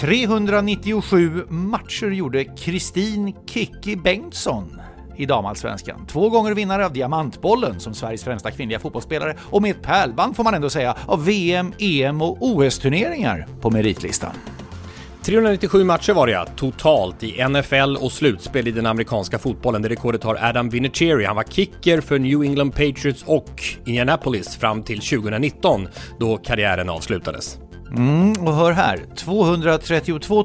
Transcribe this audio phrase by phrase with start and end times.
[0.00, 4.80] –397 matcher gjorde Kristin Kikki Bengtsson
[5.16, 6.06] i damallsvenskan.
[6.06, 10.44] Två gånger vinnare av Diamantbollen som Sveriges främsta kvinnliga fotbollsspelare och med ett pärlband får
[10.44, 14.32] man ändå säga av VM, EM och OS-turneringar på meritlistan.
[15.22, 19.82] 397 matcher var det ja, totalt i NFL och slutspel i den amerikanska fotbollen.
[19.82, 21.24] Det rekordet har Adam Vinatieri.
[21.24, 25.88] Han var kicker för New England Patriots och Indianapolis fram till 2019
[26.18, 27.58] då karriären avslutades.
[27.90, 30.44] Mm, och hör här, 232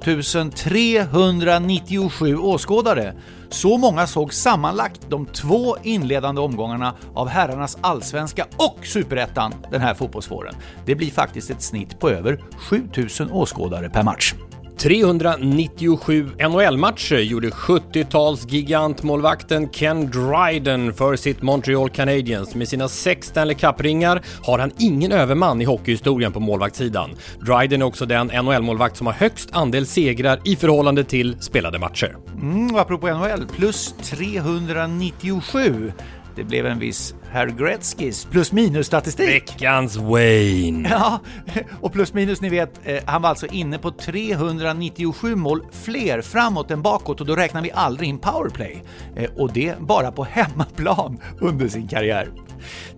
[0.56, 3.14] 397 åskådare.
[3.50, 9.94] Så många såg sammanlagt de två inledande omgångarna av herrarnas allsvenska och superettan den här
[9.94, 10.56] fotbollsvåren.
[10.86, 14.34] Det blir faktiskt ett snitt på över 7000 åskådare per match.
[14.78, 22.56] 397 NHL-matcher gjorde 70-talsgigantmålvakten Ken Dryden för sitt Montreal Canadiens.
[22.56, 27.10] Med sina sex Stanley Cup-ringar har han ingen överman i hockeyhistorien på målvaktssidan.
[27.40, 32.18] Dryden är också den NHL-målvakt som har högst andel segrar i förhållande till spelade matcher.
[32.42, 35.92] Mm, apropå NHL, plus 397.
[36.36, 39.30] Det blev en viss herr Gretzkys plus minus-statistik.
[39.30, 40.90] Veckans Wayne!
[40.90, 41.20] Ja,
[41.82, 46.72] och plus minus ni vet, eh, han var alltså inne på 397 mål fler framåt
[46.72, 48.84] än bakåt och då räknar vi aldrig in powerplay.
[49.16, 52.32] Eh, och det bara på hemmaplan under sin karriär.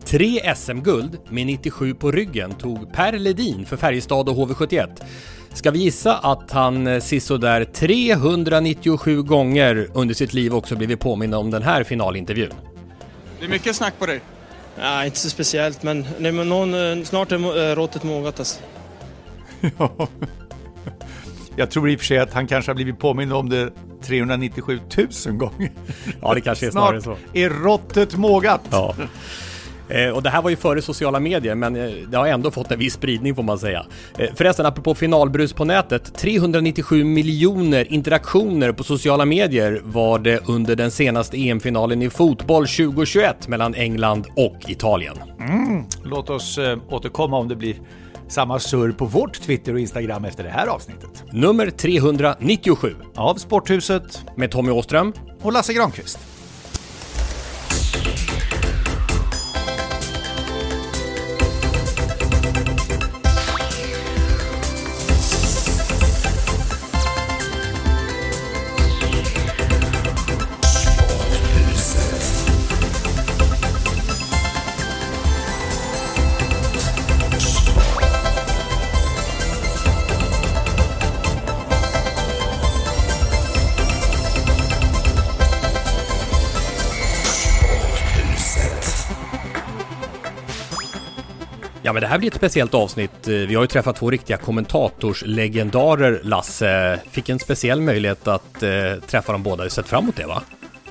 [0.05, 4.89] Tre SM-guld med 97 på ryggen tog Per Ledin för Färjestad och HV71.
[5.53, 11.37] Ska vi gissa att han eh, sisådär 397 gånger under sitt liv också blivit påminna
[11.37, 12.72] om den här finalintervjun?
[13.43, 14.21] Det är mycket snack på dig.
[14.77, 18.59] Nej, inte så speciellt, men, nej, men någon, eh, snart är eh, råttet mogat alltså.
[19.77, 20.07] Ja.
[21.55, 23.69] Jag tror i och för sig att han kanske har blivit påmind om det
[24.03, 24.79] 397
[25.25, 25.71] 000 gånger.
[26.21, 27.37] Ja, det kanske är snarare Snart så.
[27.37, 28.61] är råttet mågat.
[28.71, 28.95] Ja.
[29.89, 32.71] Eh, och det här var ju före sociala medier, men eh, det har ändå fått
[32.71, 33.85] en viss spridning får man säga.
[34.17, 40.75] Eh, förresten, apropå finalbrus på nätet, 397 miljoner interaktioner på sociala medier var det under
[40.75, 45.15] den senaste EM-finalen i fotboll 2021 mellan England och Italien.
[45.39, 45.85] Mm.
[46.03, 47.75] Låt oss återkomma om det blir
[48.27, 51.23] samma surr på vårt Twitter och Instagram efter det här avsnittet.
[51.31, 55.13] Nummer 397 Av Sporthuset med Tommy Åström.
[55.41, 56.19] och Lasse Granqvist.
[91.93, 93.27] Ja men det här blir ett speciellt avsnitt.
[93.27, 96.99] Eh, vi har ju träffat två riktiga kommentatorslegendarer, Lasse.
[97.11, 98.71] Fick en speciell möjlighet att eh,
[99.07, 99.69] träffa dem båda.
[99.69, 100.43] Sett fram emot det va?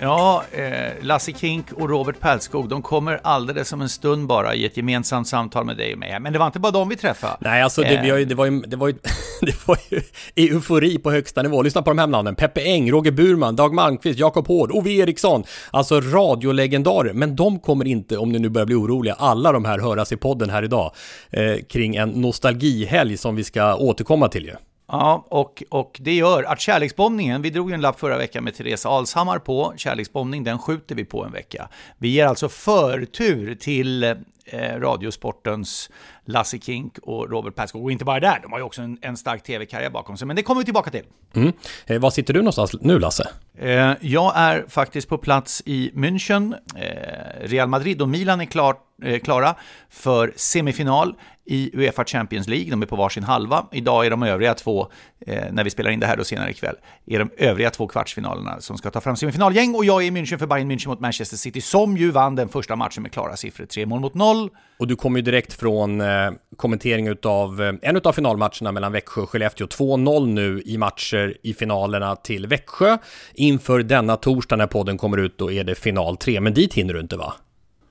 [0.02, 4.64] Ja, eh, Lasse Kink och Robert Pälskog, de kommer alldeles som en stund bara i
[4.64, 6.21] ett gemensamt samtal med dig och mig.
[6.21, 7.36] Men det var inte bara dem vi träffade.
[7.41, 8.94] Nej, alltså det, vi har ju, det var ju, det var ju,
[9.41, 10.00] det var ju
[10.36, 11.62] eufori på högsta nivå.
[11.62, 12.34] Lyssna på de här namnen.
[12.34, 15.44] Peppe Eng, Roger Burman, Dag Malmqvist, Jakob Hård, Ove Eriksson.
[15.71, 17.12] Alltså radiolegendarer.
[17.12, 20.16] Men de kommer inte, om ni nu börjar bli oroliga, alla de här höras i
[20.16, 20.92] podden här idag.
[21.30, 24.54] Eh, kring en nostalgihelg som vi ska återkomma till ju.
[24.86, 28.54] Ja, och, och det gör att kärleksbombningen, vi drog ju en lapp förra veckan med
[28.54, 31.68] Therese Alshammar på, kärleksbombning den skjuter vi på en vecka.
[31.98, 35.90] Vi ger alltså förtur till eh, Radiosportens
[36.24, 37.84] Lasse Kink och Robert Perskog.
[37.84, 40.26] Och inte bara där, de har ju också en, en stark tv-karriär bakom sig.
[40.26, 41.04] Men det kommer vi tillbaka till.
[41.34, 41.52] Mm.
[41.86, 43.28] Eh, var sitter du någonstans nu Lasse?
[43.58, 46.54] Eh, jag är faktiskt på plats i München.
[46.76, 49.54] Eh, Real Madrid och Milan är klar, eh, klara
[49.90, 51.14] för semifinal
[51.44, 52.71] i Uefa Champions League.
[52.71, 53.66] De är på varsin halva.
[53.72, 54.89] Idag är de övriga två,
[55.27, 58.60] eh, när vi spelar in det här då senare ikväll, är de övriga två kvartsfinalerna
[58.60, 59.74] som ska ta fram semifinalgäng.
[59.74, 62.48] Och jag är i München för Bayern München mot Manchester City, som ju vann den
[62.48, 64.50] första matchen med klara siffror, tre mål mot noll.
[64.78, 69.22] Och du kommer ju direkt från eh, kommentering av eh, en av finalmatcherna mellan Växjö
[69.22, 69.66] och Skellefteå.
[69.66, 72.98] 2-0 nu i matcher i finalerna till Växjö.
[73.34, 76.41] Inför denna torsdag när podden kommer ut, då är det final 3.
[76.41, 77.34] Men dit hinner du inte va?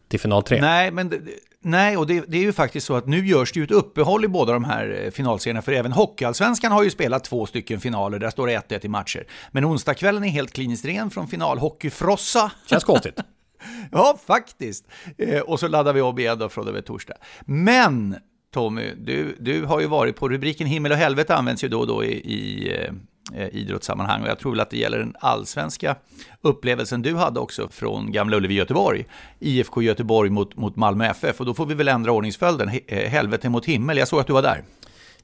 [0.10, 0.62] Till final 3?
[0.62, 1.28] Nej, men
[1.62, 4.26] nej, och det, det, är ju faktiskt så att nu görs det ju ett uppehåll
[4.26, 8.20] i båda de här eh, finalserierna, för även Hockeyallsvenskan har ju spelat två stycken finaler,
[8.20, 9.28] där står det 1-1 i matcher.
[9.52, 12.52] Men onsdagskvällen är helt kliniskt ren från finalhockeyfrossa.
[12.70, 13.20] Känns konstigt.
[13.92, 14.86] ja, faktiskt.
[15.18, 17.16] Eh, och så laddar vi om igen då från och med torsdag.
[17.46, 18.16] Men
[18.54, 21.88] Tommy, du, du har ju varit på rubriken himmel och helvete används ju då och
[21.88, 22.94] då i, i eh,
[23.36, 24.22] Eh, idrottssammanhang.
[24.22, 25.96] Och jag tror väl att det gäller den allsvenska
[26.42, 29.06] upplevelsen du hade också från Gamla Ullevi Göteborg,
[29.40, 33.50] IFK Göteborg mot, mot Malmö FF och då får vi väl ändra ordningsföljden, eh, helvete
[33.50, 34.64] mot himmel, jag såg att du var där.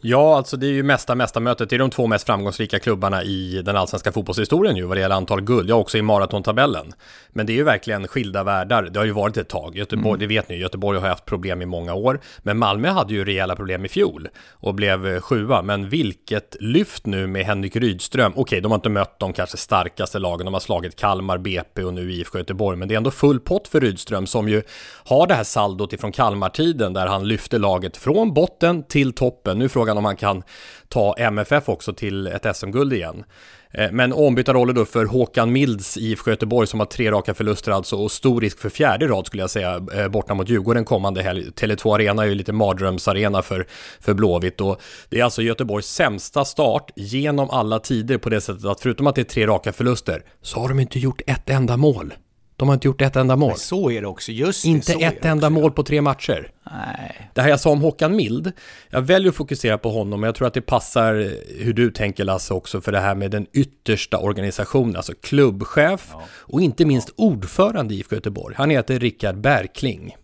[0.02, 1.70] Ja, alltså det är ju mesta mesta mötet.
[1.70, 5.16] Det är de två mest framgångsrika klubbarna i den allsvenska fotbollshistorien ju vad det gäller
[5.16, 5.70] antal guld.
[5.70, 6.94] Ja, också i maratontabellen.
[7.30, 8.84] Men det är ju verkligen skilda världar.
[8.84, 9.78] Det har ju varit ett tag.
[9.78, 10.20] Göteborg, mm.
[10.20, 12.20] det vet ni, Göteborg har haft problem i många år.
[12.40, 15.62] Men Malmö hade ju rejäla problem i fjol och blev eh, sjua.
[15.62, 18.34] Men vilket lyft nu med Henrik Rydström.
[18.36, 20.46] Okej, de har inte mött de kanske starkaste lagen.
[20.46, 22.78] De har slagit Kalmar, BP och nu IFK Göteborg.
[22.78, 24.62] Men det är ändå full pott för Rydström som ju
[25.06, 29.60] har det här saldot ifrån Kalmar-tiden där han lyfte laget från botten till toppen.
[29.60, 30.44] Nu frågan om han kan
[30.88, 33.24] ta MFF också till ett SM-guld igen.
[33.72, 37.72] Eh, men ombytta roller då för Håkan Milds IFK Göteborg som har tre raka förluster
[37.72, 41.24] alltså och stor risk för fjärde rad skulle jag säga eh, borta mot Djurgården kommande
[41.24, 41.50] helg.
[41.50, 43.68] Tele2 Arena är ju lite mardrömsarena för,
[44.00, 48.66] för Blåvitt och det är alltså Göteborgs sämsta start genom alla tider på det sättet
[48.66, 51.78] att förutom att det är tre raka förluster så har de inte gjort ett enda
[51.78, 52.14] mål.
[52.58, 53.50] De har inte gjort ett enda mål.
[53.50, 56.52] Men så är det också, just det, Inte ett enda mål på tre matcher.
[56.72, 57.30] Nej.
[57.34, 58.52] Det här jag sa om Håkan Mild,
[58.90, 62.24] jag väljer att fokusera på honom, men jag tror att det passar hur du tänker
[62.24, 66.24] Lasse också, för det här med den yttersta organisationen, alltså klubbchef ja.
[66.32, 68.56] och inte minst ordförande i IFK Göteborg.
[68.58, 70.16] Han heter Rickard Bärkling.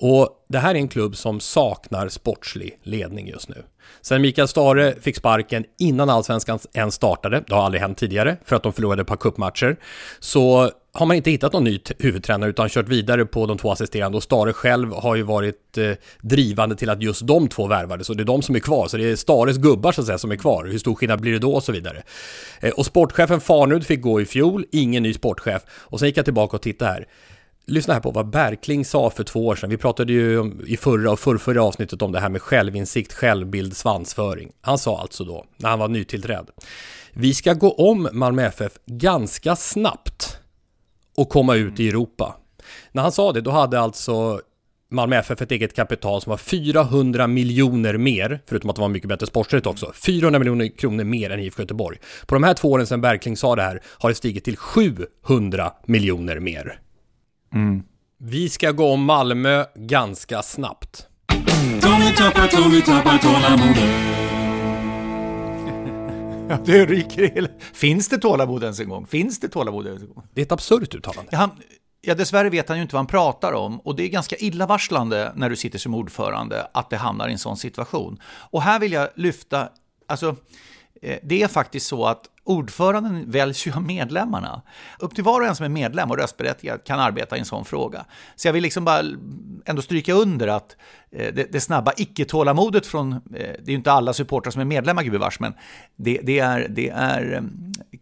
[0.00, 3.62] Och det här är en klubb som saknar sportslig ledning just nu.
[4.00, 8.56] Sen Mikael Stare fick sparken innan allsvenskan ens startade, det har aldrig hänt tidigare, för
[8.56, 9.76] att de förlorade ett par cupmatcher,
[10.20, 14.16] så har man inte hittat någon ny huvudtränare utan kört vidare på de två assisterande
[14.16, 18.16] och Stare själv har ju varit eh, drivande till att just de två värvades och
[18.16, 18.88] det är de som är kvar.
[18.88, 20.64] Så det är Stares gubbar så att säga som är kvar.
[20.64, 22.02] Hur stor skillnad blir det då och så vidare.
[22.60, 25.62] Eh, och sportchefen Farnud fick gå i fjol, ingen ny sportchef.
[25.68, 27.06] Och sen gick jag tillbaka och tittade här.
[27.70, 29.70] Lyssna här på vad Berkling sa för två år sedan.
[29.70, 34.50] Vi pratade ju i förra och förrförra avsnittet om det här med självinsikt, självbild, svansföring.
[34.60, 36.50] Han sa alltså då, när han var nytillträdd.
[37.12, 40.38] Vi ska gå om Malmö FF ganska snabbt
[41.16, 42.36] och komma ut i Europa.
[42.92, 44.40] När han sa det, då hade alltså
[44.90, 49.08] Malmö FF ett eget kapital som var 400 miljoner mer, förutom att det var mycket
[49.08, 51.98] bättre sportsligt också, 400 miljoner kronor mer än IFK Göteborg.
[52.26, 55.72] På de här två åren sedan Berkling sa det här har det stigit till 700
[55.86, 56.80] miljoner mer.
[57.54, 57.82] Mm.
[58.18, 61.06] Vi ska gå om Malmö ganska snabbt.
[61.82, 64.10] Tommy tappar, Tommy tappar tålamodet.
[66.48, 69.06] Ja, det ryker Finns det tålamod ens en gång?
[69.06, 70.24] Finns det tålamod ens en gång?
[70.34, 71.28] Det är ett absurt uttalande.
[71.32, 71.50] Ja, han,
[72.00, 75.32] ja, dessvärre vet han ju inte vad han pratar om och det är ganska illavarslande
[75.36, 78.20] när du sitter som ordförande att det hamnar i en sån situation.
[78.24, 79.68] Och här vill jag lyfta,
[80.08, 80.36] alltså
[81.02, 84.62] Eh, det är faktiskt så att ordföranden väljs ju av medlemmarna.
[84.98, 87.64] Upp till var och en som är medlem och röstberättigad kan arbeta i en sån
[87.64, 88.04] fråga.
[88.36, 89.02] Så jag vill liksom bara
[89.64, 90.76] ändå stryka under att
[91.12, 94.64] eh, det, det snabba icke-tålamodet från, eh, det är ju inte alla supportrar som är
[94.64, 95.54] medlemmar gubevars, men
[95.96, 97.42] det, det, är, det är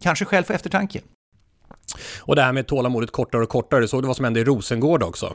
[0.01, 1.01] kanske skäl för eftertanke.
[2.19, 5.03] Och det här med tålamodet kortare och kortare, såg du vad som hände i Rosengård
[5.03, 5.33] också?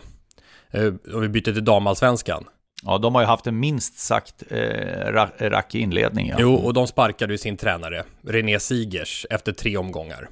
[1.14, 2.44] Om vi byter till damallsvenskan.
[2.84, 6.28] Ja, de har ju haft en minst sagt eh, rackig inledning.
[6.28, 6.36] Ja.
[6.38, 10.28] Jo, och de sparkade ju sin tränare, René Sigers, efter tre omgångar.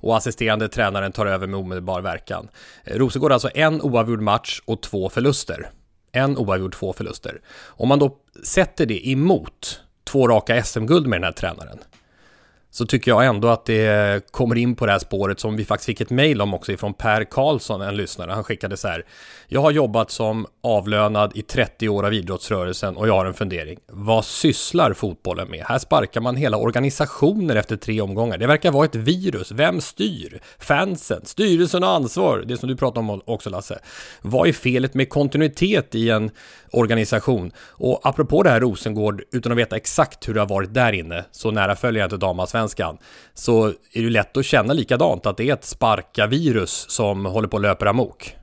[0.00, 2.48] Och assisterande tränaren tar över med omedelbar verkan.
[2.84, 5.70] Eh, Rosengård har alltså en oavgjord match och två förluster.
[6.12, 7.40] En oavgjord, två förluster.
[7.64, 11.78] Om man då sätter det emot två raka SM-guld med den här tränaren,
[12.74, 15.86] så tycker jag ändå att det kommer in på det här spåret som vi faktiskt
[15.86, 18.30] fick ett mejl om också ifrån Per Karlsson, en lyssnare.
[18.30, 19.04] Han skickade så här.
[19.48, 23.78] Jag har jobbat som avlönad i 30 år av idrottsrörelsen och jag har en fundering.
[23.86, 25.64] Vad sysslar fotbollen med?
[25.66, 28.38] Här sparkar man hela organisationer efter tre omgångar.
[28.38, 29.52] Det verkar vara ett virus.
[29.52, 30.40] Vem styr?
[30.58, 31.20] Fansen?
[31.24, 32.44] Styrelsen har ansvar.
[32.46, 33.78] Det som du pratade om också Lasse.
[34.22, 36.30] Vad är felet med kontinuitet i en
[36.72, 37.52] organisation?
[37.70, 41.24] Och apropå det här Rosengård, utan att veta exakt hur det har varit där inne,
[41.30, 42.98] så nära följer jag inte damallsvenskan,
[43.34, 47.56] så är det lätt att känna likadant att det är ett sparka-virus som håller på
[47.56, 48.36] att löpa amok.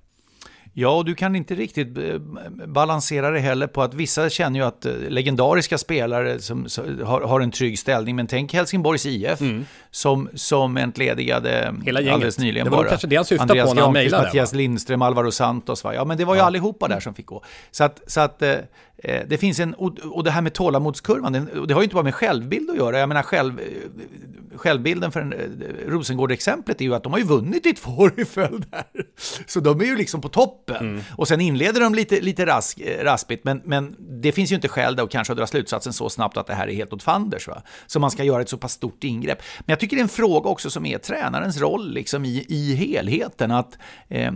[0.79, 2.19] Ja, och du kan inte riktigt eh,
[2.67, 6.67] balansera det heller på att vissa känner ju att eh, legendariska spelare som,
[7.03, 8.15] har, har en trygg ställning.
[8.15, 9.65] Men tänk Helsingborgs IF mm.
[9.91, 12.13] som, som entledigade Hela gänget.
[12.13, 12.89] alldeles nyligen det var bara.
[12.89, 14.23] kanske det han syftade på när han mejlade.
[14.23, 15.83] Mattias Lindström, Alvaro Santos.
[15.83, 15.93] Va?
[15.93, 16.45] Ja, men det var ju ja.
[16.45, 17.43] allihopa där som fick gå.
[17.71, 18.55] Så att, så att Eh,
[19.03, 21.33] det finns en, och det här med tålamodskurvan,
[21.67, 22.99] det har ju inte bara med självbild att göra.
[22.99, 23.65] Jag menar själv, eh,
[24.55, 28.25] självbilden för eh, Rosengård-exemplet är ju att de har ju vunnit i två år i
[28.25, 28.85] följd här.
[29.45, 30.75] Så de är ju liksom på toppen.
[30.75, 31.01] Mm.
[31.11, 34.95] Och sen inleder de lite, lite rask, raspigt, men, men det finns ju inte skäl
[34.95, 37.47] då att kanske dra slutsatsen så snabbt att det här är helt åt fanders.
[37.47, 37.61] Va?
[37.87, 39.41] Så man ska göra ett så pass stort ingrepp.
[39.59, 42.75] Men jag tycker det är en fråga också som är tränarens roll liksom i, i
[42.75, 43.51] helheten.
[43.51, 43.77] Att
[44.07, 44.31] eh,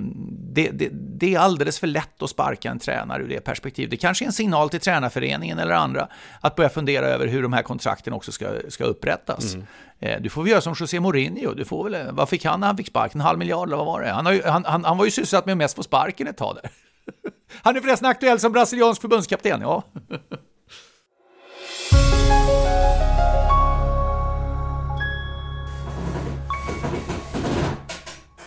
[0.54, 3.92] det, det, det är alldeles för lätt att sparka en tränare ur det perspektivet.
[3.92, 6.08] Det kanske är en signal signal till tränarföreningen eller andra
[6.42, 9.54] att börja fundera över hur de här kontrakten också ska, ska upprättas.
[9.54, 9.68] Mm.
[10.00, 11.54] Eh, du får väl göra som José Mourinho.
[11.54, 13.22] Du får väl, vad fick han när han fick sparken?
[13.22, 14.12] En halv miljard eller vad var det?
[14.12, 16.56] Han, har ju, han, han, han var ju sysselsatt med mest få sparken ett tag
[16.62, 16.72] där.
[17.64, 19.84] Han är förresten aktuell som brasiliansk förbundskapten, ja.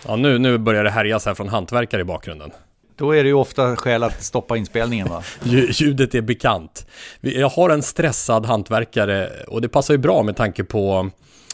[0.08, 2.50] Ja, nu, nu börjar det härjas här från hantverkare i bakgrunden.
[2.96, 5.22] Då är det ju ofta skäl att stoppa inspelningen va?
[5.44, 6.86] Ljudet är bekant.
[7.20, 11.10] Jag har en stressad hantverkare och det passar ju bra med tanke på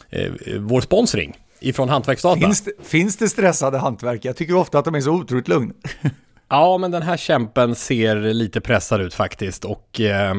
[0.09, 2.39] eh, vår sponsring ifrån Hantverksdata.
[2.39, 4.29] Finns det, finns det stressade hantverkare?
[4.29, 5.73] Jag tycker ofta att de är så otroligt lugna.
[6.49, 10.33] ja, men den här kämpen ser lite pressad ut faktiskt och eh,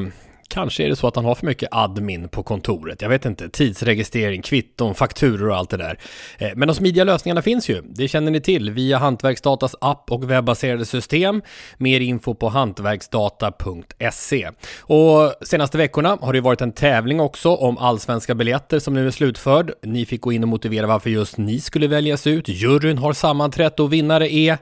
[0.49, 3.03] Kanske är det så att han har för mycket admin på kontoret.
[3.03, 3.49] Jag vet inte.
[3.49, 5.99] Tidsregistrering, kvitton, fakturor och allt det där.
[6.39, 7.83] Eh, men de smidiga lösningarna finns ju.
[7.83, 11.43] Det känner ni till via Hantverksdatas app och webbaserade system.
[11.77, 14.51] Mer info på hantverksdata.se.
[14.81, 19.11] Och senaste veckorna har det varit en tävling också om allsvenska biljetter som nu är
[19.11, 19.73] slutförd.
[19.83, 22.49] Ni fick gå in och motivera varför just ni skulle väljas ut.
[22.49, 24.59] Juryn har sammanträtt och vinnare är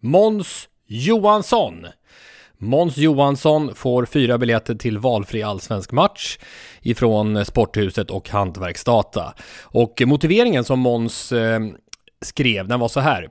[0.00, 1.86] Måns Johansson.
[2.62, 6.38] Måns Johansson får fyra biljetter till valfri allsvensk match
[6.82, 9.34] ifrån Sporthuset och Hantverksdata.
[9.62, 11.60] Och motiveringen som Måns eh,
[12.20, 13.28] skrev, den var så här.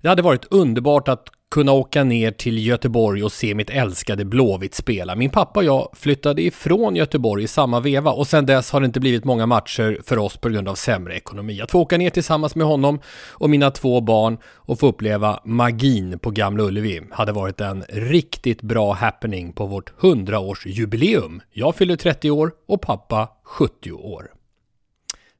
[0.00, 4.74] Det hade varit underbart att kunna åka ner till Göteborg och se mitt älskade Blåvitt
[4.74, 5.16] spela.
[5.16, 8.86] Min pappa och jag flyttade ifrån Göteborg i samma veva och sedan dess har det
[8.86, 11.60] inte blivit många matcher för oss på grund av sämre ekonomi.
[11.60, 16.18] Att få åka ner tillsammans med honom och mina två barn och få uppleva magin
[16.18, 21.40] på Gamla Ullevi hade varit en riktigt bra happening på vårt 100-årsjubileum.
[21.52, 24.30] Jag fyller 30 år och pappa 70 år.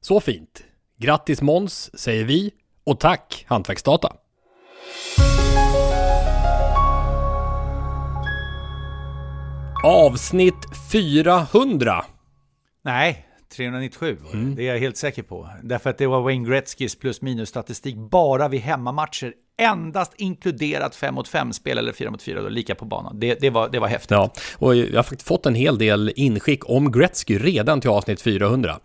[0.01, 0.63] Så fint!
[0.97, 2.51] Grattis Måns, säger vi
[2.83, 4.11] och tack Hantverksdata!
[9.85, 10.55] Avsnitt
[10.91, 12.05] 400.
[12.83, 13.25] Nej,
[13.55, 14.55] 397 mm.
[14.55, 15.49] Det är jag helt säker på.
[15.63, 19.33] Därför att det var Wayne Gretzkys plus minus statistik bara vid hemmamatcher.
[19.57, 23.19] Endast inkluderat 5 mot 5 spel eller 4 mot 4, då, lika på banan.
[23.19, 24.11] Det, det, var, det var häftigt.
[24.11, 28.21] Ja, och jag har faktiskt fått en hel del inskick om Gretzky redan till avsnitt
[28.21, 28.79] 400.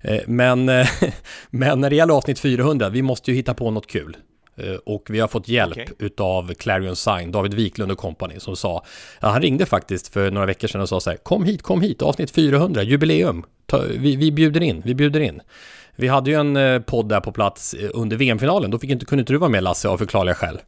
[0.00, 0.66] Eh, men,
[1.50, 4.16] men när det gäller avsnitt 400, vi måste ju hitta på något kul.
[4.56, 5.86] Eh, och vi har fått hjälp okay.
[5.98, 8.84] utav Clarion Sign, David Wiklund och company som sa,
[9.20, 11.80] ja, han ringde faktiskt för några veckor sedan och sa så här, kom hit, kom
[11.80, 15.40] hit, avsnitt 400, jubileum, Ta, vi, vi bjuder in, vi bjuder in.
[15.96, 19.06] Vi hade ju en eh, podd där på plats eh, under VM-finalen, då fick inte,
[19.06, 20.58] kunde inte du vara med Lasse av förklarliga skäl.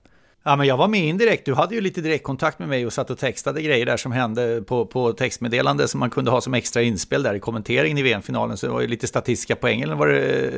[0.44, 1.46] Ja, men jag var med indirekt.
[1.46, 4.62] Du hade ju lite direktkontakt med mig och satt och textade grejer där som hände
[4.62, 8.56] på, på textmeddelande som man kunde ha som extra inspel där i kommenteringen i VM-finalen.
[8.56, 10.50] Så det var ju lite statistiska poäng eller vad det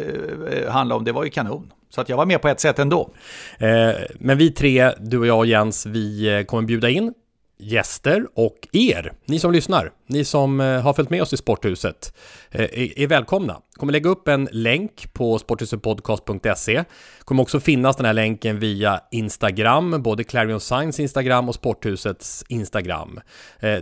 [0.50, 1.04] eh, handlade om.
[1.04, 1.72] Det var ju kanon.
[1.90, 3.10] Så att jag var med på ett sätt ändå.
[3.58, 7.12] Eh, men vi tre, du och jag och Jens, vi eh, kommer bjuda in
[7.58, 12.14] gäster och er, ni som lyssnar, ni som eh, har följt med oss i Sporthuset,
[12.50, 13.60] eh, är välkomna.
[13.74, 16.84] kommer lägga upp en länk på sporthusetpodcast.se.
[17.20, 23.20] kommer också finnas den här länken via Instagram, både Clarion Signs Instagram och Sporthusets Instagram,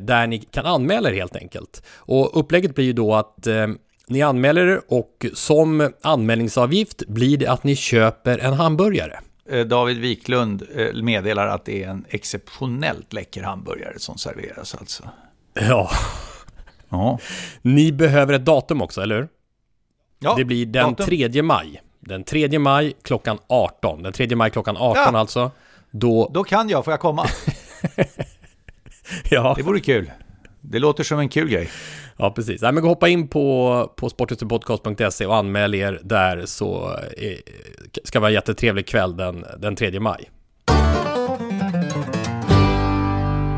[0.01, 1.83] där ni kan anmäla er helt enkelt.
[1.97, 3.47] Och upplägget blir ju då att
[4.09, 9.21] ni anmäler er och som anmälningsavgift blir det att ni köper en hamburgare.
[9.51, 15.09] Eh, David Wiklund eh, meddelar att det är en exceptionellt läcker hamburgare som serveras alltså.
[15.55, 15.91] Ja.
[16.89, 17.19] ja.
[17.63, 19.29] Ni behöver ett datum också, eller hur?
[20.19, 21.07] Ja, det blir den datum.
[21.07, 21.83] 3 maj.
[22.01, 24.03] Den 3 maj klockan 18.
[24.03, 25.19] Den 3 maj klockan 18 Ja.
[25.19, 25.51] alltså.
[25.91, 27.27] Då, Då kan jag, får jag komma?
[29.31, 30.11] ja, Det vore kul.
[30.61, 31.69] Det låter som en kul grej
[32.19, 32.63] ja, precis.
[32.63, 37.39] Nej, men gå hoppa in på, på sporthusetpodcast.se och anmäl er där så eh, är,
[38.05, 40.31] ska det vara en jättetrevlig kväll den, den 3 maj.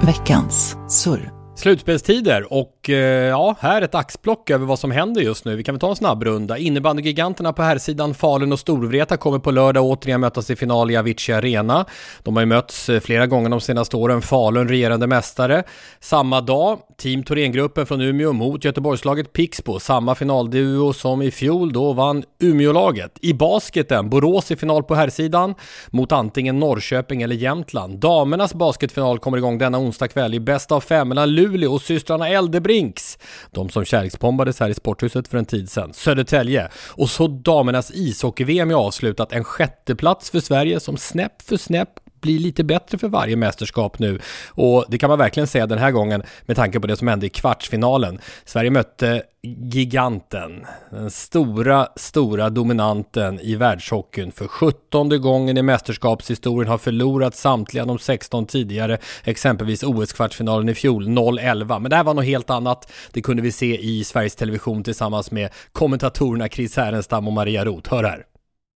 [0.03, 1.38] Veckans surr.
[1.59, 5.57] Slutspelstider och eh, ja, här ett axplock över vad som händer just nu.
[5.57, 6.59] Vi kan väl ta en snabbrunda.
[6.59, 10.97] Innebandygiganterna på här sidan Falun och Storvreta kommer på lördag återigen mötas i final i
[10.97, 11.87] Avicii Arena.
[12.23, 14.23] De har ju mötts eh, flera gånger de senaste åren.
[14.23, 15.63] Falun regerande mästare.
[16.01, 19.81] Samma dag, Team Thorengruppen från Umeå mot Göteborgslaget Pixbo.
[19.81, 23.19] Samma finalduo som i fjol, då vann Umeålaget.
[23.21, 25.55] I basketen, Borås i final på herrsidan
[25.91, 27.99] mot antingen Norrköping eller Jämtland.
[27.99, 32.29] Damernas basketfinal kommer igång denna onsdag kväll i bäst av fem mellan Luleå och systrarna
[32.29, 33.19] Eldebrinks.
[33.51, 35.93] De som kärleksbombades här i sporthuset för en tid sedan.
[35.93, 36.69] Södertälje.
[36.77, 39.33] Och så damernas ishockey-VM är avslutat.
[39.33, 41.91] En sjätteplats för Sverige som snäpp för snäpp
[42.21, 44.19] blir lite bättre för varje mästerskap nu.
[44.49, 47.27] Och det kan man verkligen säga den här gången med tanke på det som hände
[47.27, 48.19] i kvartsfinalen.
[48.45, 54.33] Sverige mötte giganten, den stora, stora dominanten i världshockeyn.
[54.33, 61.09] För 17 gången i mästerskapshistorien har förlorat samtliga de 16 tidigare, exempelvis OS-kvartsfinalen i fjol,
[61.09, 61.81] 0-11.
[61.81, 62.93] Men det här var något helt annat.
[63.13, 67.95] Det kunde vi se i Sveriges Television tillsammans med kommentatorerna Chris Härenstam och Maria Roth.
[67.95, 68.25] Hör här.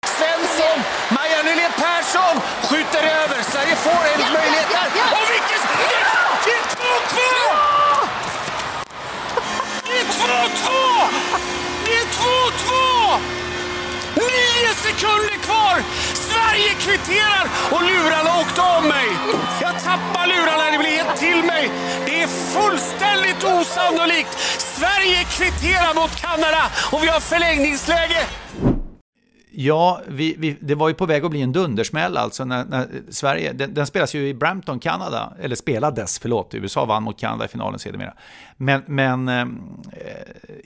[0.07, 0.79] Svensson,
[1.11, 3.12] Maja Nylén Persson skjuter
[3.85, 4.89] får en möjlighet där.
[5.19, 5.61] Och vilken...
[6.45, 7.19] Det är 2-2!
[9.85, 10.71] Det är 2-2!
[11.85, 13.21] Det är 2-2!
[14.15, 15.83] Nio sekunder kvar!
[16.15, 19.09] Sverige kvitterar och lurarna åkte om mig.
[19.61, 21.71] Jag tappar lurarna, det blir helt till mig.
[22.07, 24.39] Det är fullständigt osannolikt.
[24.59, 28.27] Sverige kvitterar mot Kanada och vi har förlängningsläge.
[29.55, 32.89] Ja, vi, vi, det var ju på väg att bli en dundersmäll alltså när, när
[33.11, 37.45] Sverige, den, den spelas ju i Brampton, Kanada, eller spelades, förlåt, USA vann mot Kanada
[37.45, 38.15] i finalen sedermera.
[38.57, 39.47] Men, men eh,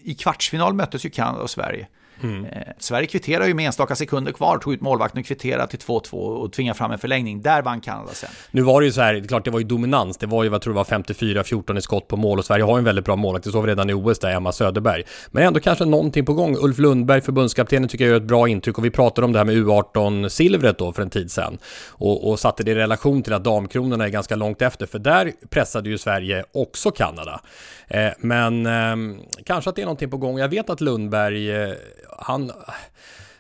[0.03, 1.87] i kvartsfinal möttes ju Kanada och Sverige.
[2.25, 6.13] Eh, Sverige kvitterar ju med enstaka sekunder kvar, tog ut målvakten och kvitterade till 2-2
[6.13, 7.43] och tvingade fram en förlängning.
[7.43, 8.31] Där vann Kanada sen.
[8.51, 10.17] Nu var det ju så här, det är klart det var ju dominans.
[10.17, 12.73] Det var ju, vad tror jag var 54-14 i skott på mål och Sverige har
[12.73, 13.45] ju en väldigt bra målvakt.
[13.45, 15.03] Det såg vi redan i OS där, Emma Söderberg.
[15.31, 16.57] Men ändå kanske någonting på gång.
[16.61, 19.45] Ulf Lundberg, förbundskaptenen, tycker jag gör ett bra intryck och vi pratade om det här
[19.45, 21.59] med U18-silvret då för en tid sedan.
[21.89, 25.33] Och, och satte det i relation till att damkronorna är ganska långt efter, för där
[25.51, 27.41] pressade ju Sverige också Kanada.
[27.89, 30.39] Eh, men ehm, kanske att det är någonting på gång.
[30.39, 31.75] Jag vet att Lundberg, eh,
[32.19, 32.53] han...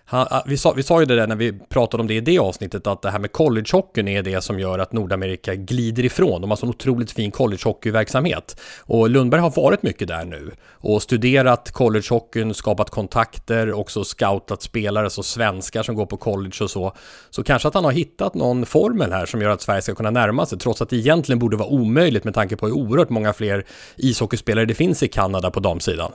[0.08, 2.20] Han, ah, vi, sa, vi sa ju det där när vi pratade om det i
[2.20, 6.40] det avsnittet att det här med collegehockeyn är det som gör att Nordamerika glider ifrån.
[6.40, 8.60] De har så otroligt fin collegehockeyverksamhet.
[8.80, 15.10] Och Lundberg har varit mycket där nu och studerat collegehockeyn, skapat kontakter, också scoutat spelare,
[15.10, 16.92] så svenskar som går på college och så.
[17.30, 20.10] Så kanske att han har hittat någon formel här som gör att Sverige ska kunna
[20.10, 23.32] närma sig, trots att det egentligen borde vara omöjligt med tanke på hur oerhört många
[23.32, 23.64] fler
[23.96, 26.12] ishockeyspelare det finns i Kanada på damsidan.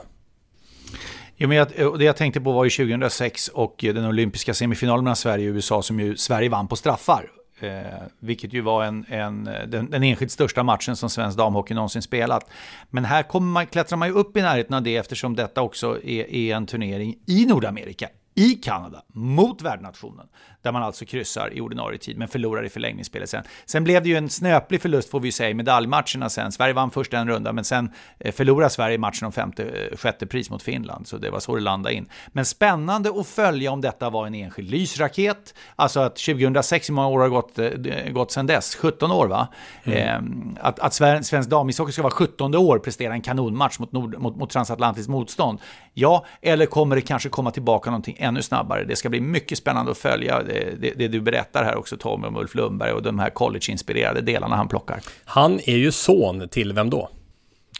[1.36, 5.16] Jo, men jag, det jag tänkte på var ju 2006 och den olympiska semifinalen mellan
[5.16, 7.30] Sverige och USA som ju Sverige vann på straffar.
[7.60, 12.02] Eh, vilket ju var en, en, den, den enskilt största matchen som svensk damhockey någonsin
[12.02, 12.50] spelat.
[12.90, 16.04] Men här kommer man, klättrar man ju upp i närheten av det eftersom detta också
[16.04, 20.26] är, är en turnering i Nordamerika, i Kanada, mot värdnationen.
[20.62, 23.44] Där man alltså kryssar i ordinarie tid, men förlorar i förlängningsspelet sen.
[23.66, 26.52] Sen blev det ju en snöplig förlust får vi säga i medaljmatcherna sen.
[26.52, 30.26] Sverige vann först en runda, men sen eh, förlorade Sverige matchen om femte, eh, sjätte
[30.26, 31.06] pris mot Finland.
[31.06, 32.08] Så det var så det landade in.
[32.28, 35.54] Men spännande att följa om detta var en enskild lysraket.
[35.76, 38.74] Alltså att 2006, hur många år har gått, eh, gått sedan dess?
[38.74, 39.48] 17 år va?
[39.84, 40.20] Eh,
[40.60, 44.36] att, att svensk, svensk damishockey ska vara 17 år prestera en kanonmatch mot, nord, mot,
[44.36, 45.58] mot transatlantiskt motstånd.
[45.94, 48.84] Ja, eller kommer det kanske komma tillbaka någonting ännu snabbare?
[48.84, 52.26] Det ska bli mycket spännande att följa det, det, det du berättar här också Tommy
[52.26, 55.00] om Ulf Lundberg och de här college-inspirerade delarna han plockar.
[55.24, 57.10] Han är ju son till vem då?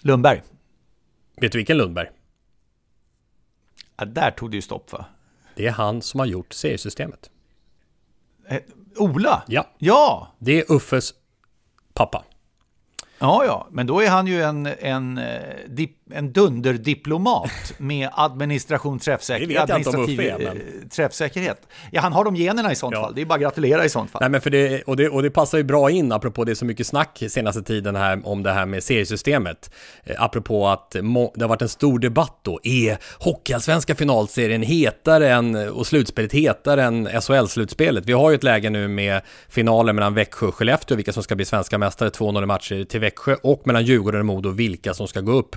[0.02, 0.42] Lundberg.
[1.36, 2.08] Vet du vilken Lundberg?
[3.96, 5.04] Ja, där tog det ju stopp va?
[5.56, 7.30] Det är han som har gjort seriesystemet.
[8.48, 8.58] Eh,
[8.96, 9.42] Ola?
[9.46, 9.66] Ja.
[9.78, 10.28] Ja!
[10.38, 11.14] Det är Uffes
[11.94, 12.24] pappa.
[13.18, 18.98] Ja, ja, men då är han ju en, en, eh, dip, en dunderdiplomat med administration
[18.98, 21.66] träffsäker, administrativ är, men- eh, träffsäkerhet.
[21.90, 23.02] Ja, han har de generna i sånt Ja.
[23.02, 23.14] fall.
[23.14, 24.20] Det är bara att gratulera i sånt fall.
[24.22, 26.54] Nej men för det, och det, och det passar ju bra in apropå det är
[26.54, 29.70] så mycket snack senaste tiden här om det här med seriesystemet.
[30.04, 31.00] Eh, apropå att det
[31.40, 32.60] har varit en stor debatt då.
[32.62, 38.02] Är Hockeyallsvenska finalserien hetare än, och slutspelet hetare än SHL-slutspelet?
[38.06, 41.34] Vi har ju ett läge nu med finalen mellan Växjö och Skellefteå, vilka som ska
[41.36, 45.20] bli svenska mästare, 2-0 matcher till Växjö och mellan Djurgården och Modo vilka som ska
[45.20, 45.56] gå upp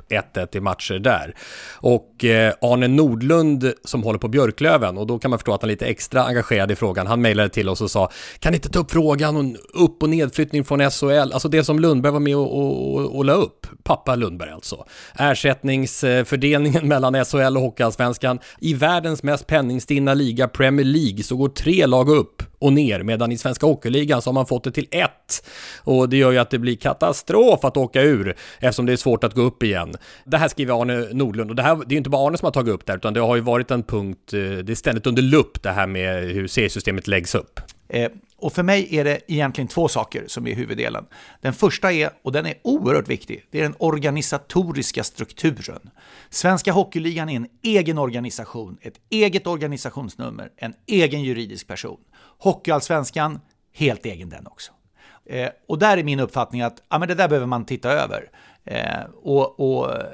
[0.51, 1.35] till matcher där.
[1.73, 5.69] Och eh, Arne Nordlund som håller på Björklöven och då kan man förstå att han
[5.69, 7.07] är lite extra engagerad i frågan.
[7.07, 10.09] Han mejlade till oss och sa kan ni inte ta upp frågan om upp och
[10.09, 13.67] nedflyttning från SHL, alltså det som Lundberg var med och, och, och, och la upp,
[13.83, 14.85] pappa Lundberg alltså.
[15.15, 18.39] Ersättningsfördelningen mellan SHL och Hockeyallsvenskan.
[18.59, 23.31] I världens mest penningstinna liga Premier League så går tre lag upp och ner, medan
[23.31, 25.45] i Svenska Hockeyligan så har man fått det till ett.
[25.83, 29.23] Och det gör ju att det blir katastrof att åka ur, eftersom det är svårt
[29.23, 29.93] att gå upp igen.
[30.25, 32.45] Det här skriver Arne Nordlund, och det, här, det är ju inte bara Arne som
[32.45, 34.75] har tagit upp det, här, utan det har ju varit en punkt, eh, det är
[34.75, 37.59] ständigt under lupp det här med hur seriesystemet läggs upp.
[37.89, 38.11] Eh,
[38.45, 41.05] och för mig är det egentligen två saker som är huvuddelen.
[41.41, 45.89] Den första är, och den är oerhört viktig, det är den organisatoriska strukturen.
[46.29, 51.99] Svenska Hockeyligan är en egen organisation, ett eget organisationsnummer, en egen juridisk person.
[52.37, 53.39] Hockeyallsvenskan,
[53.73, 54.71] helt egen den också.
[55.25, 58.29] Eh, och där är min uppfattning att ja, men det där behöver man titta över
[58.63, 60.05] eh, och, och eh,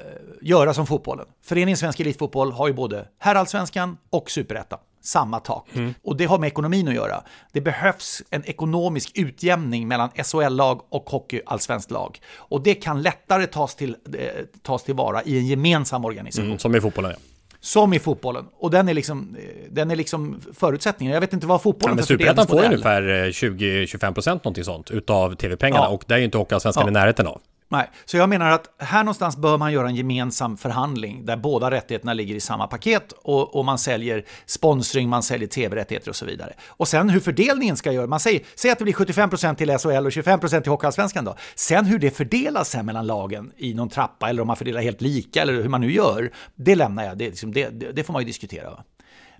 [0.41, 1.25] göra som fotbollen.
[1.41, 5.67] Föreningen Svensk Elitfotboll har ju både herrallsvenskan och superettan samma tak.
[5.73, 5.93] Mm.
[6.03, 7.23] Och det har med ekonomin att göra.
[7.51, 12.19] Det behövs en ekonomisk utjämning mellan SHL-lag och hockeyallsvenskt lag.
[12.35, 14.27] Och det kan lättare tas, till, eh,
[14.61, 16.45] tas tillvara i en gemensam organisation.
[16.45, 17.17] Mm, som i fotbollen, ja.
[17.59, 18.45] Som i fotbollen.
[18.57, 21.13] Och den är liksom, eh, den är liksom förutsättningen.
[21.13, 25.83] Jag vet inte vad fotbollen ja, för Superettan får ungefär 20-25% någonting sånt utav tv-pengarna.
[25.83, 25.89] Ja.
[25.89, 26.89] Och det är ju inte Hockeyallsvenskan ja.
[26.89, 27.41] i närheten av.
[27.71, 31.71] Nej, så jag menar att här någonstans bör man göra en gemensam förhandling där båda
[31.71, 36.25] rättigheterna ligger i samma paket och, och man säljer sponsring, man säljer tv-rättigheter och så
[36.25, 36.53] vidare.
[36.67, 40.05] Och sen hur fördelningen ska göras, man säger, säg att det blir 75% till SHL
[40.05, 41.35] och 25% till Hockeyallsvenskan då.
[41.55, 45.01] Sen hur det fördelas sen mellan lagen i någon trappa eller om man fördelar helt
[45.01, 48.21] lika eller hur man nu gör, det lämnar jag, det, liksom, det, det får man
[48.21, 48.69] ju diskutera.
[48.69, 48.83] Va?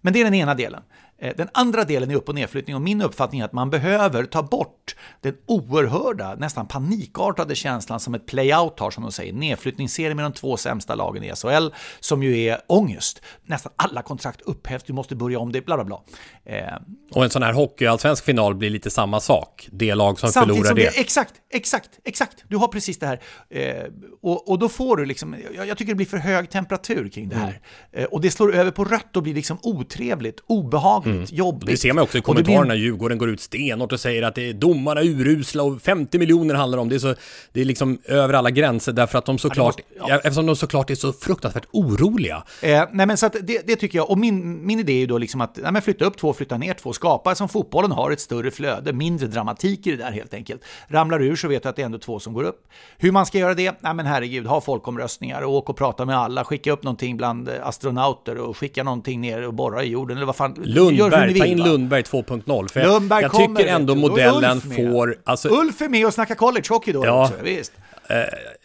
[0.02, 0.82] Men det är den ena delen.
[1.22, 4.26] Eh, den andra delen är upp och nedflyttning och min uppfattning är att man behöver
[4.26, 9.34] ta bort den oerhörda, nästan panikartade känslan som ett playout har, som de säger.
[9.34, 11.68] Nedflyttningsserie med de två sämsta lagen i SHL,
[12.00, 13.22] som ju är ångest.
[13.46, 16.02] Nästan alla kontrakt upphävs, du måste börja om det, bla bla bla.
[16.46, 16.66] Eh,
[17.12, 19.70] och en sån här hockeyallsvensk final blir lite samma sak.
[19.72, 20.82] Det lag som förlorar som det.
[20.82, 21.00] det.
[21.00, 22.44] Exakt, exakt, exakt.
[22.48, 23.22] Du har precis det här.
[23.50, 23.84] Eh,
[24.22, 27.30] och, och då får du liksom, jag, jag, tycker det blir för hög temperatur kring
[27.30, 27.48] det här.
[27.48, 27.62] Mm.
[27.92, 31.11] Eh, och det slår över på rött och blir liksom otrevligt, obehagligt mm.
[31.32, 31.70] Jobbigt.
[31.70, 34.50] Det ser man också i kommentarerna när Djurgården går ut stenhårt och säger att det
[34.50, 36.90] är domarna urusla och 50 miljoner handlar om.
[36.90, 37.16] Det är, så,
[37.52, 40.18] det är liksom över alla gränser därför att de såklart, ja, måste, ja.
[40.18, 42.44] eftersom de såklart är så fruktansvärt oroliga.
[42.62, 45.06] Eh, nej men så att det, det, tycker jag, och min, min idé är ju
[45.06, 48.12] då liksom att nej, men flytta upp två, flytta ner två, skapa som fotbollen har
[48.12, 50.62] ett större flöde, mindre dramatik i det där helt enkelt.
[50.88, 52.68] Ramlar ur så vet du att det är ändå två som går upp.
[52.98, 53.78] Hur man ska göra det?
[53.82, 57.50] Nej men herregud, ha folkomröstningar och åk och prata med alla, skicka upp någonting bland
[57.64, 60.56] astronauter och skicka någonting ner och borra i jorden eller vad fan.
[61.02, 62.72] Lundberg, ta in Lundberg 2.0.
[62.72, 65.18] För Lundberg jag, jag tycker ändå modellen får...
[65.24, 67.74] Alltså, Ulf är med och snackar college hockey då ja, också, visst.
[68.10, 68.18] Eh,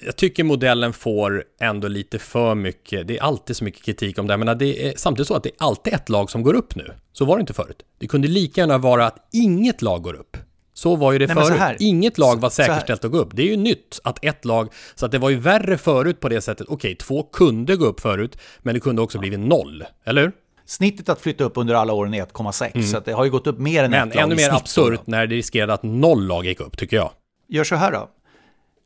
[0.05, 4.27] jag tycker modellen får ändå lite för mycket, det är alltid så mycket kritik om
[4.27, 6.77] det, men det är samtidigt så att det är alltid ett lag som går upp
[6.77, 6.93] nu.
[7.13, 7.83] Så var det inte förut.
[7.99, 10.37] Det kunde lika gärna vara att inget lag går upp.
[10.75, 11.77] Så var ju det Nej, förut.
[11.81, 13.31] Inget lag var säkerställt att gå upp.
[13.33, 16.29] Det är ju nytt att ett lag, så att det var ju värre förut på
[16.29, 16.67] det sättet.
[16.71, 20.33] Okej, två kunde gå upp förut, men det kunde också blivit noll, eller hur?
[20.67, 22.87] Snittet att flytta upp under alla åren är 1,6, mm.
[22.87, 25.27] så det har ju gått upp mer än Men ett lag ännu mer absurt när
[25.27, 27.11] det riskerade att noll lag gick upp, tycker jag.
[27.49, 28.11] Gör så här då.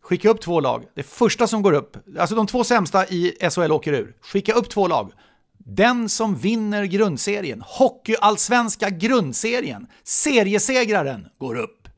[0.02, 0.84] Skicka upp två lag.
[0.94, 4.14] Det första som går upp, alltså de två sämsta i SHL åker ur.
[4.20, 5.12] Skicka upp två lag.
[5.58, 11.88] Den som vinner grundserien, hockeyallsvenska grundserien, seriesegraren, går upp.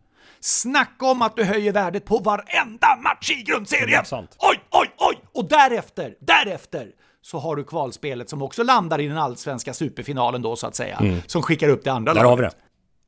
[0.41, 4.05] Snacka om att du höjer värdet på varenda match i grundserien!
[4.39, 5.19] Oj, oj, oj!
[5.35, 6.89] Och därefter, därefter
[7.23, 10.97] så har du kvalspelet som också landar i den allsvenska superfinalen då så att säga.
[10.97, 11.19] Mm.
[11.27, 12.31] Som skickar upp det andra Där laget.
[12.31, 12.53] har vi det.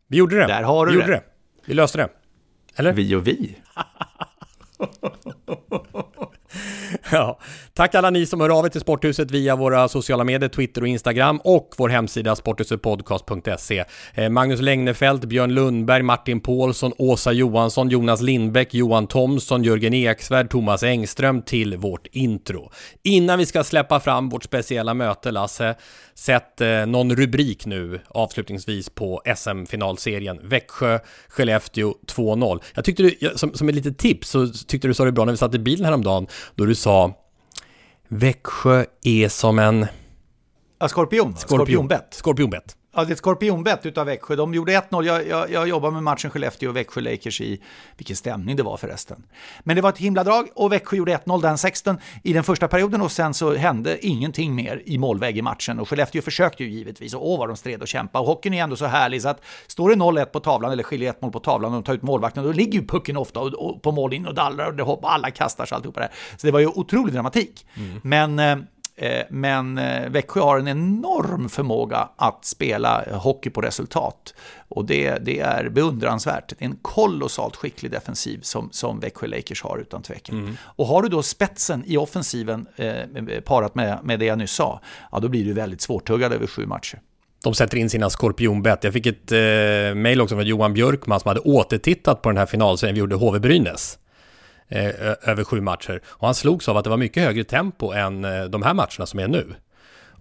[0.07, 0.46] Vi gjorde det.
[0.46, 1.05] Där har du vi det.
[1.05, 1.22] Gjorde det.
[1.64, 2.09] Vi löste det.
[2.77, 2.92] Eller?
[2.92, 3.59] Vi och vi.
[7.12, 7.38] ja,
[7.74, 10.88] tack alla ni som hör av er till Sporthuset via våra sociala medier, Twitter och
[10.88, 13.85] Instagram och vår hemsida sporthusetpodcast.se.
[14.14, 20.50] Eh, Magnus Lägnefelt, Björn Lundberg, Martin Paulsson, Åsa Johansson, Jonas Lindbäck, Johan Thomsson, Jörgen Eksvärd,
[20.50, 22.70] Thomas Engström till vårt intro.
[23.02, 25.74] Innan vi ska släppa fram vårt speciella möte, Lasse,
[26.14, 30.40] Sätt eh, någon rubrik nu avslutningsvis på SM-finalserien.
[30.42, 30.98] Växjö,
[31.29, 32.61] Skellefteå 2-0.
[32.74, 35.33] Jag tyckte du, som, som ett litet tips, så tyckte du sa det bra när
[35.33, 37.14] vi satt i bilen häromdagen, då du sa
[38.09, 39.87] Växjö är som en...
[40.79, 41.37] Ja, skorpion.
[41.37, 42.14] Skorpionbett.
[42.14, 42.77] Skorpionbett.
[42.94, 44.37] Ja, det är ett skorpionbett utav Växjö.
[44.37, 45.04] De gjorde 1-0.
[45.04, 47.61] Jag, jag, jag jobbar med matchen Skellefteå och Växjö Lakers i,
[47.96, 49.22] vilken stämning det var förresten.
[49.61, 52.68] Men det var ett himla drag och Växjö gjorde 1-0 den 16 i den första
[52.68, 55.80] perioden och sen så hände ingenting mer i målväg i matchen.
[55.80, 58.22] Och Skellefteå försökte ju givetvis och åh vad de stred och kämpade.
[58.22, 61.11] Och hockeyn är ändå så härlig så att står det 0-1 på tavlan eller skiljer
[61.11, 63.54] ett mål på tavlan och de tar ut målvakten, då ligger ju pucken ofta och,
[63.54, 66.11] och på mål in och dallrar och det hoppar, alla kastar sig alltihopa där.
[66.37, 67.66] Så det var ju otrolig dramatik.
[67.76, 68.00] Mm.
[68.02, 68.57] Men Eh,
[69.28, 74.35] men eh, Växjö har en enorm förmåga att spela hockey på resultat.
[74.68, 76.48] Och det, det är beundransvärt.
[76.48, 80.38] Det är en kolossalt skicklig defensiv som, som Växjö Lakers har utan tvekan.
[80.38, 80.57] Mm.
[80.62, 84.80] Och har du då spetsen i offensiven eh, parat med, med det jag nyss sa,
[85.12, 87.00] ja då blir du väldigt svårtuggad över sju matcher.
[87.44, 88.85] De sätter in sina skorpionbett.
[88.85, 89.38] Jag fick ett eh,
[89.94, 93.38] mejl också från Johan Björkman som hade återtittat på den här finalserien vi gjorde HV
[93.38, 94.04] Brynäs eh,
[94.68, 94.88] Eh,
[95.22, 96.00] över sju matcher.
[96.07, 99.07] Och han slogs av att det var mycket högre tempo än eh, de här matcherna
[99.07, 99.55] som är nu.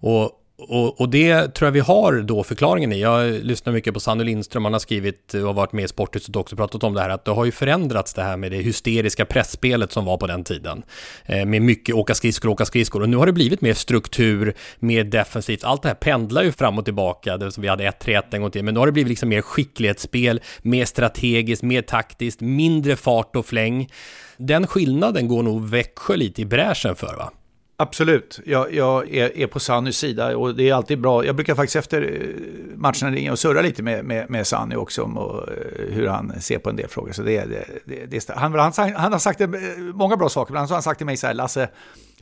[0.00, 3.00] Och och, och, det tror jag vi har då förklaringen i.
[3.00, 6.36] Jag lyssnar mycket på Sanny Lindström, han har skrivit och har varit med i Sporthuset
[6.36, 9.24] också pratat om det här, att det har ju förändrats det här med det hysteriska
[9.24, 10.82] pressspelet som var på den tiden.
[11.24, 13.02] Eh, med mycket åka skridskor, åka skridskor.
[13.02, 15.64] Och nu har det blivit mer struktur, mer defensivt.
[15.64, 17.36] Allt det här pendlar ju fram och tillbaka.
[17.36, 18.64] Det som vi hade 1-3-1 en gång till.
[18.64, 23.46] Men nu har det blivit liksom mer skicklighetsspel, mer strategiskt, mer taktiskt, mindre fart och
[23.46, 23.88] fläng.
[24.36, 27.32] Den skillnaden går nog Växjö lite i bräschen för va?
[27.76, 31.24] Absolut, jag, jag är, är, på Sannys sida och det är alltid bra.
[31.24, 35.02] Jag brukar faktiskt efter eh, matcherna ringa och surra lite med, med, med Sanny också
[35.02, 37.12] om och, eh, hur han ser på en del frågor.
[37.12, 39.48] Så det, det, det, det han, han, han, har sagt eh,
[39.94, 41.68] många bra saker, men han har sagt till mig så här, Lasse,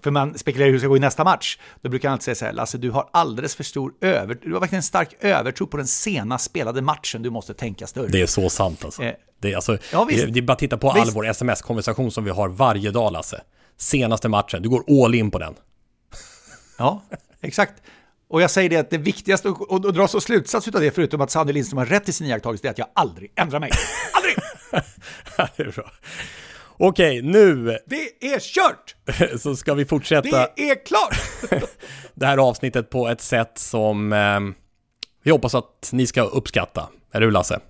[0.02, 1.58] för man spekulerar hur det ska gå i nästa match.
[1.80, 4.38] Då brukar han alltid säga så här, Lasse, du har alldeles för stor över...
[4.42, 7.22] Du har verkligen en stark övertro på den senast spelade matchen.
[7.22, 8.08] Du måste tänka större.
[8.08, 9.02] Det är så sant alltså.
[9.02, 11.06] Eh, det, är alltså ja, det, det är bara att titta på visst.
[11.06, 13.42] all vår sms-konversation som vi har varje dag, Lasse
[13.82, 14.62] senaste matchen.
[14.62, 15.54] Du går all in på den.
[16.78, 17.02] Ja,
[17.40, 17.82] exakt.
[18.28, 21.30] Och jag säger det att det viktigaste att dra så slutsats av det, förutom att
[21.30, 23.70] Sanny Lindström har rätt i sin iakttagelse, är att jag aldrig ändrar mig.
[24.12, 24.36] Aldrig!
[25.56, 25.92] det är bra.
[26.78, 27.78] Okej, nu...
[27.87, 28.96] Det är kört!
[29.40, 30.48] så ska vi fortsätta...
[30.56, 31.20] Det är klart!
[32.14, 34.40] det här avsnittet på ett sätt som eh,
[35.22, 36.88] vi hoppas att ni ska uppskatta.
[37.12, 37.61] Eller hur Lasse?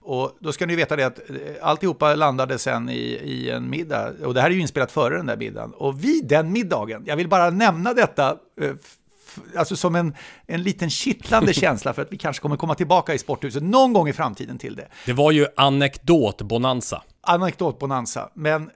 [0.00, 4.12] Och då ska ni veta det att eh, alltihopa landade sen i, i en middag.
[4.24, 5.72] Och det här är ju inspelat före den där middagen.
[5.72, 8.72] Och vid den middagen, jag vill bara nämna detta, eh,
[9.56, 10.14] alltså som en,
[10.46, 14.08] en liten kittlande känsla för att vi kanske kommer komma tillbaka i sporthuset någon gång
[14.08, 14.88] i framtiden till det.
[15.06, 17.02] Det var ju anekdot-bonanza.
[17.26, 18.68] Anekdot-bonanza, men eh,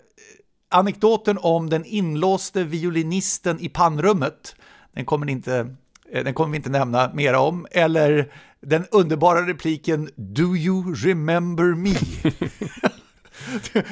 [0.69, 4.55] anekdoten om den inlåste violinisten i pannrummet,
[4.93, 5.75] den kommer, inte,
[6.13, 7.67] den kommer vi inte nämna mera om.
[7.71, 11.95] Eller den underbara repliken “Do you remember me?”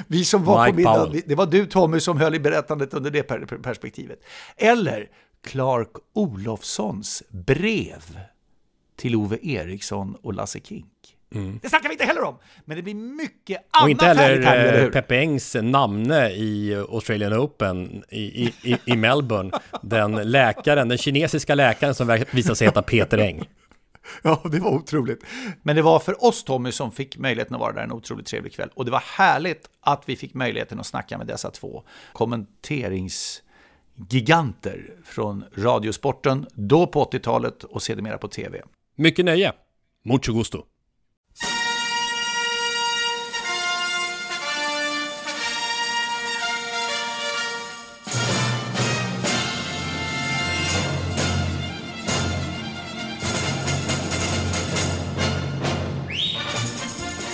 [0.07, 3.11] Vi som var Mike på middagen, det var du Tommy som höll i berättandet under
[3.11, 3.23] det
[3.63, 4.25] perspektivet.
[4.57, 5.09] Eller
[5.43, 8.19] Clark Olofssons brev
[8.97, 11.18] till Ove Eriksson och Lasse Kink.
[11.35, 11.59] Mm.
[11.63, 14.91] Det snackar vi inte heller om, men det blir mycket annat Och inte heller eh,
[14.91, 19.51] Peppe Engs namne i Australian Open i, i, i Melbourne.
[19.83, 23.45] Den läkaren, den kinesiska läkaren som visar sig heta Peter Eng.
[24.23, 25.25] Ja, det var otroligt.
[25.63, 28.53] Men det var för oss Tommy som fick möjligheten att vara där en otroligt trevlig
[28.53, 28.71] kväll.
[28.75, 35.45] Och det var härligt att vi fick möjligheten att snacka med dessa två kommenteringsgiganter från
[35.55, 38.63] radiosporten, då på 80-talet och sedermera på tv.
[38.97, 39.53] Mycket nöje.
[40.05, 40.65] Mucho gusto.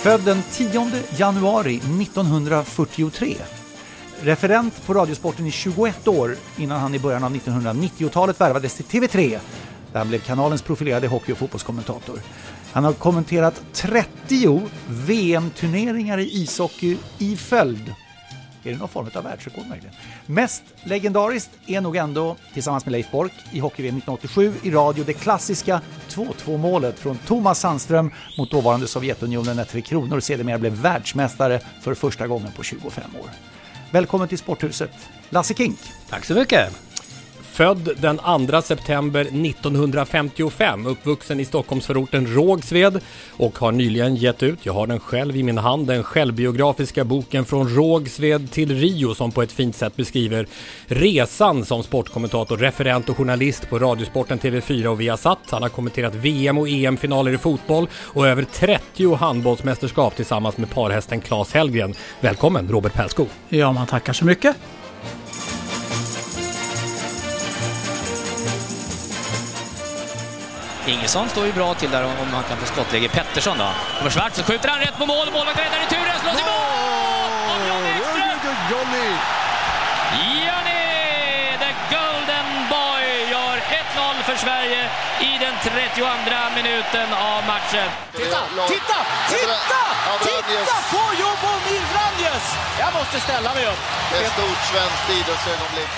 [0.05, 3.35] Född den 10 januari 1943.
[4.21, 9.39] Referent på Radiosporten i 21 år innan han i början av 1990-talet värvades till TV3
[9.91, 12.19] där han blev kanalens profilerade hockey och fotbollskommentator.
[12.71, 17.93] Han har kommenterat 30 VM-turneringar i ishockey i följd
[18.65, 19.95] är det någon form av världsrekord möjligen?
[20.25, 25.13] Mest legendariskt är nog ändå, tillsammans med Leif Bork, i hockey-VM 1987 i radio det
[25.13, 31.59] klassiska 2-2 målet från Thomas Sandström mot dåvarande Sovjetunionen när Tre Kronor sedermera blev världsmästare
[31.81, 33.29] för första gången på 25 år.
[33.91, 34.91] Välkommen till Sporthuset,
[35.29, 35.79] Lasse Kink.
[36.09, 36.73] Tack så mycket.
[37.55, 44.73] Född den 2 september 1955, uppvuxen i Stockholmsförorten Rågsved och har nyligen gett ut, jag
[44.73, 49.41] har den själv i min hand, den självbiografiska boken Från Rågsved till Rio som på
[49.41, 50.47] ett fint sätt beskriver
[50.85, 55.39] resan som sportkommentator, referent och journalist på Radiosporten TV4 och Viasat.
[55.49, 61.21] Han har kommenterat VM och EM-finaler i fotboll och över 30 handbollsmästerskap tillsammans med parhästen
[61.21, 61.93] Claes Hellgren.
[62.21, 63.27] Välkommen Robert Pärlskog!
[63.49, 64.55] Ja, man tackar så mycket!
[70.87, 73.07] Ingesson står ju bra till där om han kan få skottläge.
[73.09, 73.69] Pettersson då.
[73.97, 75.27] Kommer Schwarz så skjuter han rätt på mål.
[75.33, 76.61] Målvakten räddar returen, slås i mål!
[77.53, 78.25] Av Johnny Ekström!
[80.45, 80.77] Johnny,
[81.63, 86.05] the golden boy, gör 1-0 för Sverige i den 32
[86.55, 87.89] minuten av matchen.
[88.17, 88.41] Titta,
[88.73, 88.97] titta,
[89.29, 89.81] titta!
[90.23, 92.45] Titta på Jobomir Vranjes!
[92.79, 93.83] Jag måste ställa mig upp.
[94.13, 95.93] Ett stort svenskt idrottsögonblick.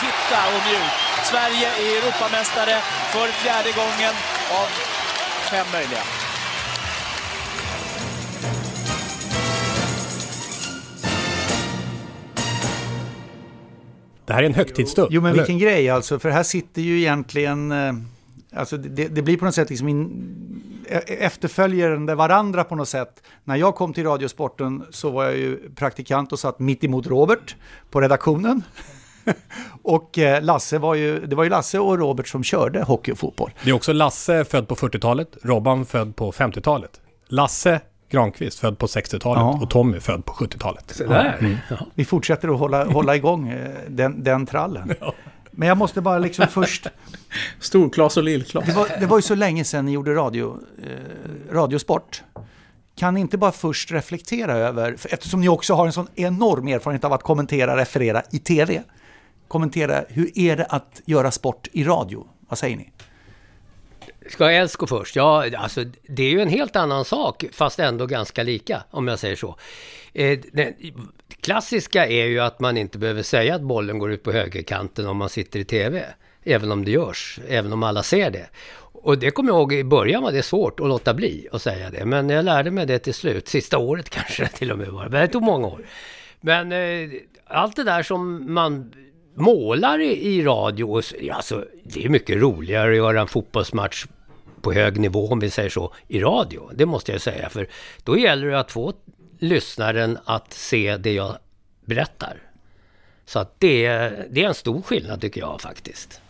[0.00, 1.07] Titta och njut.
[1.30, 2.80] Sverige är Europamästare
[3.12, 4.14] för fjärde gången
[4.60, 4.66] av
[5.50, 6.02] fem möjliga.
[14.26, 15.08] Det här är en högtidsstund.
[15.10, 15.40] Jo men eller?
[15.42, 17.72] vilken grej alltså, för här sitter ju egentligen...
[17.72, 17.92] eh,
[18.56, 23.22] Alltså det, det blir på något sätt liksom in, e- efterföljande varandra på något sätt.
[23.44, 27.56] När jag kom till Radiosporten så var jag ju praktikant och satt mitt emot Robert
[27.90, 28.62] på redaktionen.
[29.82, 33.18] och eh, Lasse var ju, det var ju Lasse och Robert som körde hockey och
[33.18, 33.50] fotboll.
[33.64, 37.00] Det är också Lasse född på 40-talet, Robban född på 50-talet.
[37.28, 39.58] Lasse Granqvist född på 60-talet Ja.
[39.62, 40.90] och Tommy född på 70-talet.
[40.90, 41.36] Så där.
[41.40, 41.56] Mm.
[41.94, 44.94] Vi fortsätter att hålla, hålla igång eh, den, den trallen.
[45.50, 46.86] Men jag måste bara liksom först...
[47.60, 48.66] Storklas och lillklas.
[48.66, 52.22] Det var, det var ju så länge sedan ni gjorde radio, eh, radiosport.
[52.96, 57.04] Kan ni inte bara först reflektera över, eftersom ni också har en sån enorm erfarenhet
[57.04, 58.82] av att kommentera, referera i tv.
[59.48, 62.26] Kommentera, hur är det att göra sport i radio?
[62.48, 62.92] Vad säger ni?
[64.30, 65.16] Ska jag älska först?
[65.16, 69.18] Ja, alltså det är ju en helt annan sak, fast ändå ganska lika, om jag
[69.18, 69.56] säger så.
[70.12, 70.74] Eh, det
[71.40, 75.16] klassiska är ju att man inte behöver säga att bollen går ut på högerkanten om
[75.16, 76.04] man sitter i TV.
[76.44, 78.46] Även om det görs, även om alla ser det.
[79.02, 81.90] Och det kommer jag ihåg i början var det svårt att låta bli att säga
[81.90, 82.04] det.
[82.04, 85.08] Men jag lärde mig det till slut, sista året kanske till och med var.
[85.08, 85.80] Men det tog många år.
[86.40, 87.10] Men eh,
[87.46, 88.92] allt det där som man
[89.40, 94.06] målar i, i radio, och alltså det är mycket roligare att göra en fotbollsmatch
[94.60, 96.70] på hög nivå om vi säger så, i radio.
[96.74, 97.68] Det måste jag säga, för
[98.04, 98.92] då gäller det att få
[99.38, 101.36] lyssnaren att se det jag
[101.84, 102.42] berättar.
[103.26, 103.88] Så att det,
[104.30, 106.20] det är en stor skillnad tycker jag faktiskt.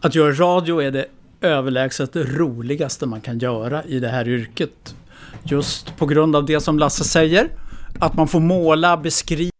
[0.00, 1.06] Att göra radio är det
[1.40, 4.94] överlägset roligaste man kan göra i det här yrket.
[5.42, 7.48] Just på grund av det som Lasse säger.
[8.00, 9.50] Att man får måla, beskriva.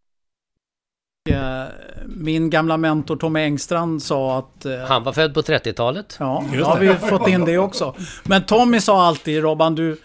[2.16, 4.64] Min gamla mentor Tommy Engstrand sa att...
[4.66, 6.16] eh, Han var född på 30-talet.
[6.18, 6.86] Ja, Just då har det.
[7.02, 7.94] vi fått in det också.
[8.24, 9.96] Men Tommy sa alltid, Robban, du,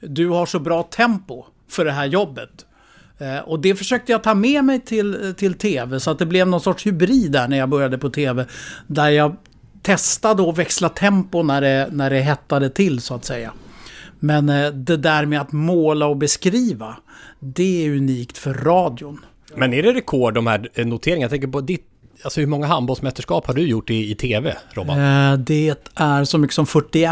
[0.00, 2.66] du har så bra tempo för det här jobbet.
[3.18, 6.46] Eh, och det försökte jag ta med mig till, till tv, så att det blev
[6.48, 8.46] någon sorts hybrid där när jag började på tv.
[8.86, 9.36] Där jag
[9.82, 13.52] testade att växla tempo när det, när det hettade till, så att säga.
[14.18, 16.96] Men eh, det där med att måla och beskriva,
[17.40, 19.18] det är unikt för radion.
[19.56, 21.22] Men är det rekord de här eh, noteringarna?
[21.24, 21.86] Jag tänker på ditt,
[22.24, 24.98] alltså hur många handbollsmästerskap har du gjort i, i TV, Robban?
[25.32, 27.10] Eh, det är så mycket som 41.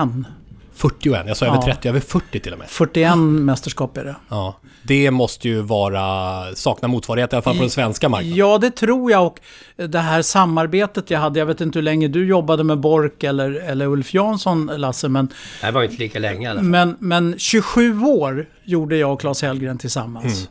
[0.74, 1.62] 41, jag sa över Ja.
[1.62, 2.68] 30, över 40 till och med.
[2.68, 4.16] 41 mästerskap är det.
[4.28, 8.36] Ja, det måste ju vara, sakna motsvarighet i alla fall på den svenska marknaden.
[8.36, 9.26] Ja, det tror jag.
[9.26, 9.40] Och
[9.76, 13.50] det här samarbetet jag hade, jag vet inte hur länge du jobbade med Bork eller,
[13.52, 15.28] eller Ulf Jansson, Lasse, men,
[15.62, 16.68] Det var inte lika länge i alla fall.
[16.68, 20.48] men, men 27 år gjorde jag och Claes Hellgren tillsammans.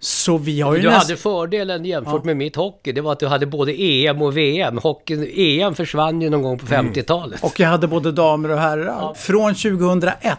[0.00, 3.20] Så vi har ju Du näst- hade fördelen jämfört med mitt hockey, det var att
[3.20, 4.78] du hade både EM och VM.
[4.82, 7.44] Hockeyn, EM försvann ju någon gång på 50-talet.
[7.44, 9.14] Och jag hade både damer och herrar.
[9.14, 10.38] Från 2001,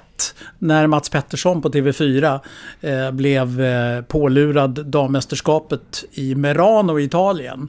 [0.59, 2.39] när Mats Pettersson på TV4
[2.81, 7.67] eh, blev eh, pålurad dammästerskapet i Merano i Italien.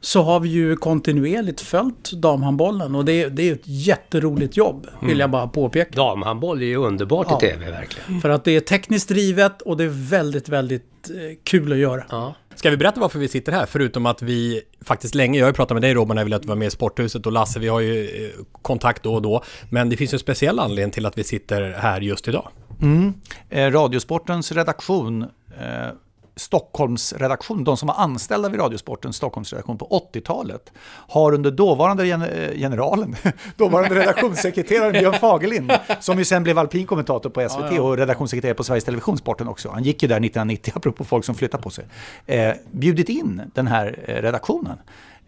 [0.00, 4.86] Så har vi ju kontinuerligt följt damhandbollen och det, är- det är ett jätteroligt jobb,
[5.00, 5.20] vill Mm.
[5.20, 5.90] jag bara påpeka.
[5.96, 7.38] Damhandboll är ju underbart Ja.
[7.38, 8.20] i TV verkligen.
[8.20, 12.34] För att det är tekniskt drivet och det är väldigt, väldigt eh, kul att göra.
[12.54, 13.66] Ska vi berätta varför vi sitter här?
[13.66, 16.36] Förutom att vi faktiskt länge, jag har ju pratat med dig Robban när jag ville
[16.36, 18.30] att du var med i Sporthuset och Lasse, vi har ju eh,
[18.62, 19.42] kontakt då och då.
[19.70, 22.48] Men det finns ju en speciell anledning till att vi sitter här just idag.
[22.82, 23.14] Mm.
[23.50, 25.88] Eh, Radiosportens redaktion, eh,
[26.38, 30.72] Stockholms redaktion, de som var anställda vid Radiosportens Stockholmsredaktion på 80-talet,
[31.08, 33.16] har under dåvarande eh, generalen,
[33.56, 37.82] dåvarande redaktionssekreteraren Björn Fagerlind, som ju sen blev alpin kommentator på SVT Ja, ja.
[37.82, 39.68] och redaktionssekreterare på Sveriges Televisionsporten också.
[39.70, 41.84] Han gick ju där 1990, apropå folk som flyttar på sig.
[42.26, 44.78] Eh, bjudit in den här eh, redaktionen.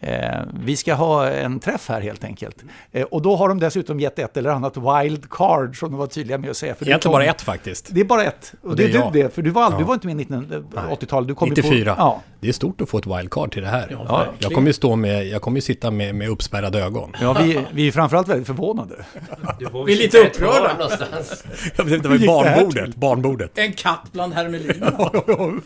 [0.03, 2.65] Eh, vi ska ha en träff här helt enkelt.
[2.93, 6.07] Eh, och då har de dessutom gett ett eller annat wild card som de var
[6.07, 6.75] tydliga med att säga.
[6.75, 7.89] För Egentligen kom- bara ett faktiskt.
[7.91, 8.53] Det är bara ett.
[8.63, 9.13] Och, Och det är du jag.
[9.13, 9.85] det, för du var, aldrig, Ja.
[9.85, 11.29] du var inte med i 1980-talet.
[11.29, 11.95] Du kom ju 94.
[11.95, 13.87] På, ja, det är stort att få ett wildcard till det här.
[13.91, 17.13] Ja, jag kommer ju stå med, jag kommer sitta med, med uppspärrade ögon.
[17.21, 19.05] Ja, vi, vi är framförallt väldigt förvånade.
[19.87, 20.73] Vi är lite upprörda.
[20.79, 21.45] någonstans.
[21.77, 22.97] Ja, det var ju gick det här barnbordet.
[22.97, 23.59] barnbordet.
[23.59, 25.11] En katt bland hermelinerna.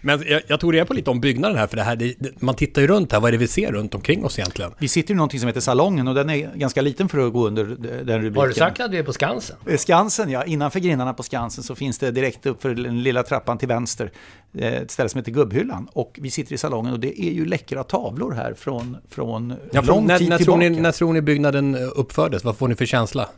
[0.00, 2.42] Men jag, jag tog reda på lite om byggnaden här, för det här, det, det,
[2.42, 4.70] man tittar ju runt här, vad är det vi ser runt omkring oss egentligen?
[4.78, 7.46] Vi sitter i någonting som heter Salongen och den är ganska liten för att gå
[7.46, 8.36] under den rubriken.
[8.36, 9.56] Har du sagt att vi är på Skansen?
[9.66, 10.44] Eh, Skansen, ja.
[10.44, 14.10] Innanför grindarna på Skansen så finns det direkt upp för den lilla trappan till vänster
[14.58, 15.83] eh, ett ställe som heter Gubbhyllan.
[15.92, 19.80] Och vi sitter i salongen och det är ju läckra tavlor här från, från Ja,
[19.80, 20.70] lång när, tid när, tror tillbaka.
[20.70, 22.44] ni, när tror ni byggnaden eh, uppfördes?
[22.44, 23.28] Vad får ni för känsla?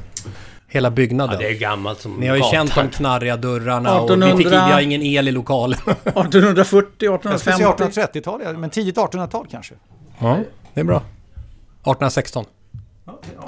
[0.69, 1.35] Hela byggnaden.
[1.41, 2.67] Ja, det är gammalt som Ni har ju gatan.
[2.69, 5.79] känt de knarriga dörrarna och vi, 1800 fick, vi har ingen el i lokalen.
[6.05, 8.01] 1840, Jag skulle säga 1850.
[8.19, 9.75] 1830-tal, ja, men tidigt 1800-tal kanske.
[10.19, 10.39] Ja,
[10.75, 10.97] det är bra.
[10.97, 12.45] 1816.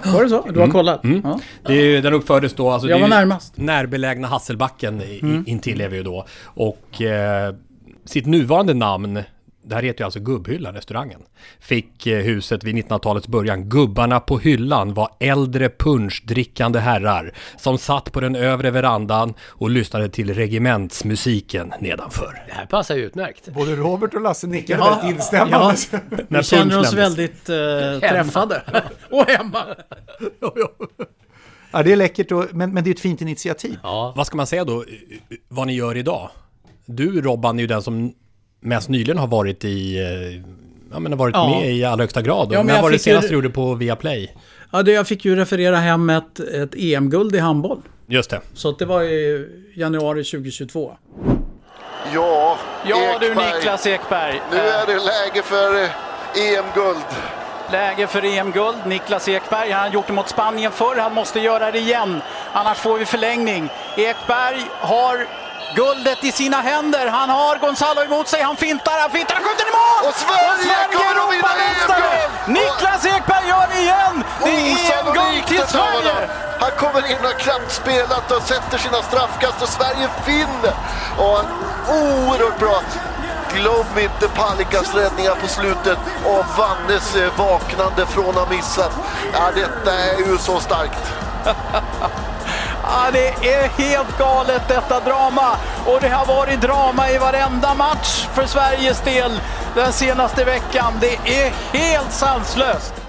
[0.04, 0.46] Var det så?
[0.50, 1.00] Du har kollat?
[1.24, 1.40] Ja.
[1.66, 3.56] Det är, ju- den uppfördes då, alltså Jag det är var närmast.
[3.56, 6.26] närbelägna Hasselbacken i, intill är vi ju då.
[6.44, 7.54] Och eh,
[8.08, 9.22] sitt nuvarande namn,
[9.64, 11.20] det här heter ju alltså Gubbhyllan, restaurangen,
[11.60, 13.68] fick eh, huset vid 1900-talets början.
[13.68, 20.08] Gubbarna på hyllan var äldre punschdrickande herrar som satt på den övre verandan och lyssnade
[20.08, 22.42] till regimentsmusiken nedanför.
[22.46, 23.48] Det här passar ju utmärkt.
[23.48, 25.76] Både Robert och Lasse nickade Ja, väldigt instämmande.
[25.92, 25.98] ja.
[26.28, 26.94] När Vi känner oss nämndes.
[26.94, 28.62] väldigt eh, träffade.
[29.10, 29.58] Och hemma.
[31.72, 33.78] Ja, det är läckert, och, men, men det är ett fint initiativ.
[33.82, 34.12] Ja.
[34.16, 34.84] Vad ska man säga då,
[35.48, 36.30] vad ni gör idag?
[36.90, 38.12] Du Robban är ju den som
[38.60, 40.40] mest nyligen har varit i, eh,
[40.92, 41.48] ja men har varit Ja.
[41.60, 42.48] med i allra högsta grad.
[42.52, 44.34] Ja, men När var det ju- senast du gjorde på Viaplay?
[44.72, 47.80] Ja, det, jag fick ju referera hem ett, ett EM-guld i handboll.
[48.06, 48.40] Just det.
[48.54, 50.96] Så att det var i januari 2022.
[52.14, 52.58] Ja,
[52.88, 53.54] Ja du Ekberg.
[53.54, 54.40] Niklas Ekberg.
[54.50, 55.88] Nu är det läge för eh,
[56.58, 57.04] EM-guld.
[57.72, 58.76] Läge för EM-guld.
[58.86, 62.20] Niklas Ekberg, han har gjort det mot Spanien förr, han måste göra det igen.
[62.52, 63.68] Annars får vi förlängning.
[63.96, 65.26] Ekberg har
[65.74, 67.06] guldet i sina händer.
[67.06, 70.08] Han har Gonzalo emot sig, han fintar, han fintar, han skjuter i mål!
[70.08, 71.48] Och Sverige kommer att vinna!
[71.68, 72.56] EM-guld!
[72.56, 74.24] Niklas Ekberg gör det igen!
[74.44, 75.66] Det är EM-guld till.
[75.66, 76.28] Sverige!
[76.60, 80.74] Han kommer in och knappt spelat och sätter sina straffkast och Sverige vinner.
[81.18, 81.40] Och
[81.88, 82.82] oerhört bra.
[83.54, 88.92] Glöm inte Palikas räddningar på slutet och Vannes eh, vaknande från att ha missat.
[89.32, 91.12] Ja, detta är ju så starkt.
[92.90, 95.56] Ah, det är helt galet detta drama.
[95.86, 99.40] Och det har varit drama i varenda match för Sveriges del
[99.74, 100.92] den senaste veckan.
[101.00, 103.07] Det är helt sanslöst.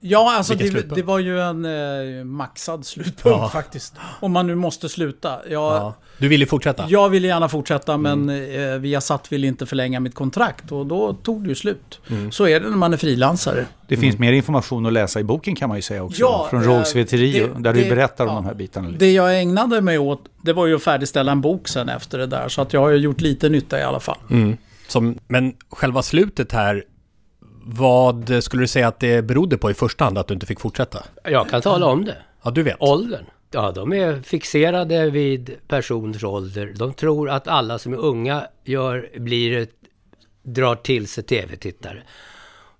[0.00, 3.48] Ja, alltså det, det var ju en eh, maxad slutpunkt Ja.
[3.48, 3.94] faktiskt.
[4.20, 5.28] Om man nu måste sluta.
[5.50, 5.94] Jag, Ja.
[6.18, 6.84] Du ville fortsätta?
[6.88, 8.72] jag ville gärna fortsätta men Mm.
[8.74, 12.00] eh, Viasat ville inte förlänga mitt kontrakt och då tog det ju slut.
[12.10, 12.32] Mm.
[12.32, 13.66] Så är det när man är frilansare.
[13.88, 16.20] Det finns mer information att läsa i boken kan man ju säga också.
[16.20, 18.88] Ja, från eh, Rågs Veteri, det- där det- du berättar om de här bitarna.
[18.88, 19.04] Lite.
[19.04, 22.26] Det jag ägnade mig åt, det var ju att färdigställa en bok sen efter det
[22.26, 22.48] där.
[22.48, 24.18] Så att jag har ju gjort lite nytta i alla fall.
[24.30, 24.56] Mm.
[24.88, 26.84] Som, men själva slutet här,
[27.70, 30.60] vad skulle du säga att det berodde på i första hand att du inte fick
[30.60, 31.02] fortsätta?
[31.24, 32.16] Jag kan tala om det.
[32.42, 32.76] Ja, du vet.
[32.78, 33.24] Åldern.
[33.50, 36.72] Ja, de är fixerade vid persons ålder.
[36.76, 39.70] De tror att alla som är unga gör, blir, ett-
[40.42, 42.02] drar till sig tv-tittare.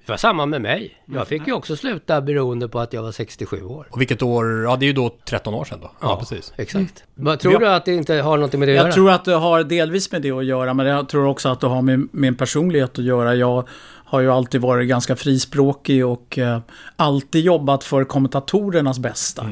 [0.07, 1.03] Det var samma med mig.
[1.07, 3.87] Jag fick ju också sluta beroende på att jag var 67 år.
[3.91, 4.63] Och vilket år?
[4.63, 5.91] Ja, det är ju då 13 år sedan då.
[6.01, 6.53] Ja, precis.
[6.57, 7.05] Exakt.
[7.15, 8.93] Vad tror du att det inte har något med det att Jag göra?
[8.93, 11.67] tror att det har delvis med det att göra, men jag tror också att det
[11.67, 13.35] har med min personlighet att göra.
[13.35, 13.69] Jag
[14.09, 16.61] har ju alltid varit ganska frispråkig och eh,
[16.97, 19.51] alltid jobbat för kommentatorernas bästa.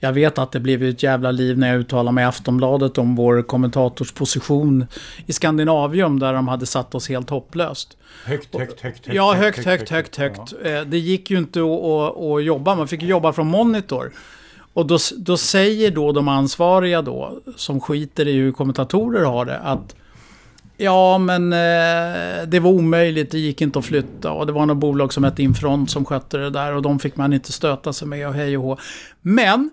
[0.00, 3.16] Jag vet att det blev ett jävla liv när jag uttalade mig i Aftonbladet om
[3.16, 4.86] vår kommentators position
[5.26, 7.96] i Skandinavium där de hade satt oss helt hopplöst.
[8.24, 9.16] Högt, högt, högt, högt.
[9.16, 10.54] Ja, högt, högt, högt, högt.
[10.64, 14.12] Eh, Det gick ju inte att, jobba, man fick jobba från monitor.
[14.72, 19.58] Och då, då säger då de ansvariga då, som skiter i hur kommentatorer har det,
[19.58, 19.94] att
[20.80, 24.32] Ja, men eh, det var omöjligt, det gick inte att flytta.
[24.32, 27.16] Och det var något bolag som hette Infront som skötte det där och de fick
[27.16, 28.76] man inte stöta sig med och hej och hå.
[29.20, 29.70] Men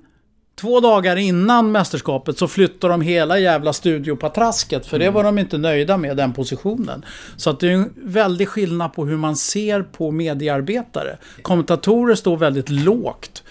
[0.55, 5.57] Två dagar innan mästerskapet så flyttade de hela jävla studiopatrasket för det var de inte
[5.57, 7.05] nöjda med, den positionen.
[7.35, 11.17] Så att det är en väldig skillnad på hur man ser på mediearbetare.
[11.41, 13.43] Kommentatorer står väldigt lågt.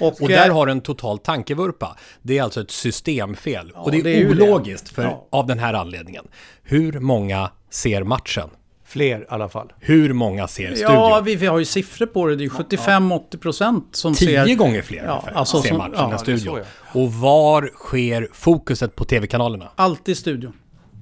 [0.00, 1.96] Och, Och där har du en total tankevurpa.
[2.22, 3.70] Det är alltså ett systemfel.
[3.74, 5.26] och det är, det är ologiskt för, Ja.
[5.30, 6.24] av den här anledningen.
[6.62, 8.50] Hur många ser matchen?
[8.84, 9.72] Fler i alla fall.
[9.80, 10.92] Hur många ser studion?
[10.94, 12.36] Ja, vi, vi har ju siffror på det.
[12.36, 14.54] Det är 75-80 procent som Tio ser...
[14.54, 16.58] gånger fler Ja, ungefär alltså ser matchen ja, än studion.
[16.94, 19.68] Och var sker fokuset på tv-kanalerna?
[19.76, 20.52] Alltid studion.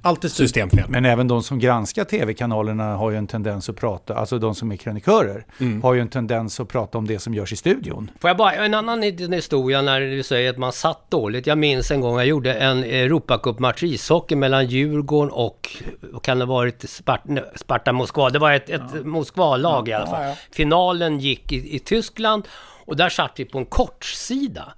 [0.02, 0.84] Alltid systemfel.
[0.88, 4.72] Men även de som granskar tv-kanalerna har ju en tendens att prata, alltså de som
[4.72, 5.82] är krönikörer, Mm.
[5.82, 8.10] har ju en tendens att prata om det som görs i studion.
[8.20, 11.46] Får jag bara, en annan historia när du säger att man satt dåligt.
[11.46, 15.68] Jag minns en gång jag gjorde en Europacup-match i ishockey mellan Djurgården och,
[16.00, 18.30] vad kan det ha varit, Sparta, Sparta Moskva.
[18.30, 20.22] Det var ett, ett Moskva-lag i alla fall.
[20.22, 20.34] Ja, ja.
[20.52, 22.48] Finalen gick i, i Tyskland
[22.84, 24.72] och där satt vi på en kortsida.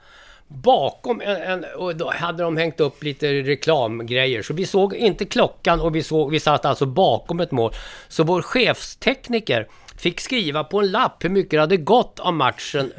[0.52, 4.42] Bakom en, en, och då hade de hängt upp lite reklamgrejer.
[4.42, 7.72] Så vi såg inte klockan och vi, såg, vi satt alltså bakom ett mål.
[8.08, 9.68] Så vår chefstekniker
[10.00, 12.92] fick skriva på en lapp hur mycket det hade gått av matchen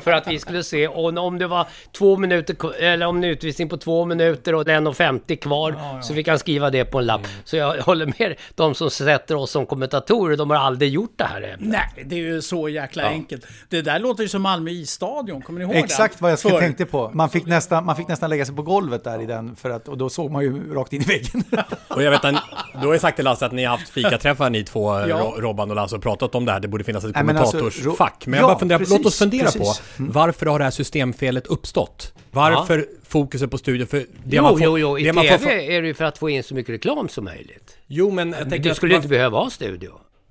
[0.00, 3.68] för att vi skulle se och om det var två minuter eller om en utvisning
[3.68, 7.20] på två minuter och 1.50 kvar så fick han skriva det på en lapp.
[7.44, 11.24] Så jag håller med de som sätter oss som kommentatorer, de har aldrig gjort det
[11.24, 11.58] här än.
[11.60, 13.08] Nej, det är ju så jäkla Ja.
[13.08, 13.46] enkelt.
[13.68, 16.22] Det där låter ju som Malmö isstadion, kommer ni ihåg Exakt den?
[16.22, 16.60] vad jag Förr.
[16.60, 17.10] tänkte på.
[17.14, 19.88] Man fick, nästan, man fick nästan lägga sig på golvet där i den, för att,
[19.88, 21.44] och då såg man ju rakt in i väggen.
[21.88, 22.34] Och jag vet att,
[22.80, 25.06] du har ju sagt till Lasse att ni har haft fikaträffar ni två, Ja.
[25.06, 26.60] Ro- Robban och Lasse, och pratat om det här.
[26.60, 28.26] Det borde finnas ett Nej, men alltså, kommentatorsfack.
[28.26, 29.60] Men jag Ja, bara funderar, precis, låt oss fundera precis.
[29.96, 30.12] på Mm.
[30.12, 32.12] varför har det här systemfelet uppstått?
[32.30, 33.86] Varför fokuset på studion?
[33.86, 34.06] För det
[34.36, 36.18] Jo, man får, jo, jo, i det man TV får, är det ju för att
[36.18, 37.76] få in så mycket reklam som möjligt.
[37.86, 39.90] Jo, men jag tänker Du skulle man- inte behöva ha studio.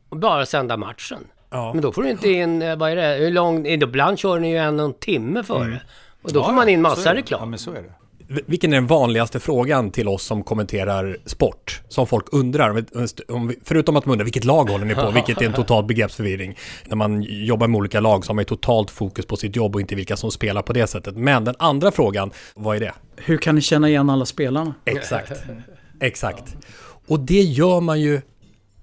[0.10, 1.20] Bara sända matchen.
[1.50, 1.74] Ja.
[1.74, 4.50] Men då får du inte in, eh, vad är det, hur lång, ibland kör ni
[4.52, 5.64] ju en, en timme före.
[5.64, 5.78] Mm.
[6.22, 7.40] Och då Ja, får man in massa reklam.
[7.40, 7.94] Ja, men så är det.
[8.46, 11.82] Vilken är den vanligaste frågan till oss som kommenterar sport?
[11.88, 12.86] Som folk undrar,
[13.28, 16.58] om- förutom att man undrar vilket lag håller ni på, vilket är en total begreppsförvirring.
[16.86, 19.76] När man jobbar med olika lag så har man ju totalt fokus på sitt jobb
[19.76, 21.18] och inte vilka som spelar på det sättet.
[21.18, 22.94] Men den andra frågan, vad är det?
[23.16, 24.74] Hur kan ni känna igen alla spelarna?
[24.86, 25.32] Exakt.
[26.00, 26.56] Exakt.
[27.08, 28.22] Och det gör man ju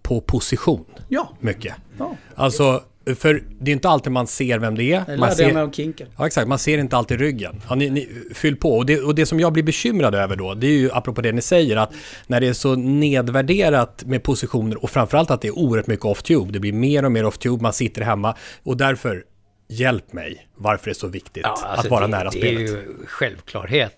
[0.03, 0.84] på position.
[1.09, 1.28] Ja.
[1.40, 1.74] Mycket.
[1.99, 2.16] Ja.
[2.34, 2.82] Alltså,
[3.14, 5.04] för det är inte alltid man ser vem det är.
[5.06, 6.09] Det lärde ser, jag mig av Kinken.
[6.18, 6.48] Ja, exakt.
[6.48, 7.62] Man ser inte alltid ryggen.
[7.68, 8.76] Ja, ni, ni, fyll på.
[8.76, 11.32] Och det, och det som jag blir bekymrad över då, det är ju apropå det
[11.32, 11.92] ni säger, att
[12.26, 16.52] när det är så nedvärderat med positioner och framförallt att det är oerhört mycket off-tube.
[16.52, 18.34] Det blir mer och mer off-tube, man sitter hemma.
[18.62, 19.24] Och därför,
[19.68, 22.59] hjälp mig, varför det är så viktigt Ja, alltså att vara det, nära det spelet.
[22.59, 23.96] är ju självklarhet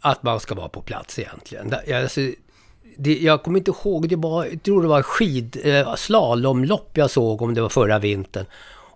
[0.00, 1.70] att man ska vara på plats egentligen.
[1.70, 2.20] Det- Alltså,
[2.96, 7.10] det, jag kommer inte ihåg, det var, jag tror det var skid, eh, slalomlopp jag
[7.10, 8.46] såg om det var förra vintern.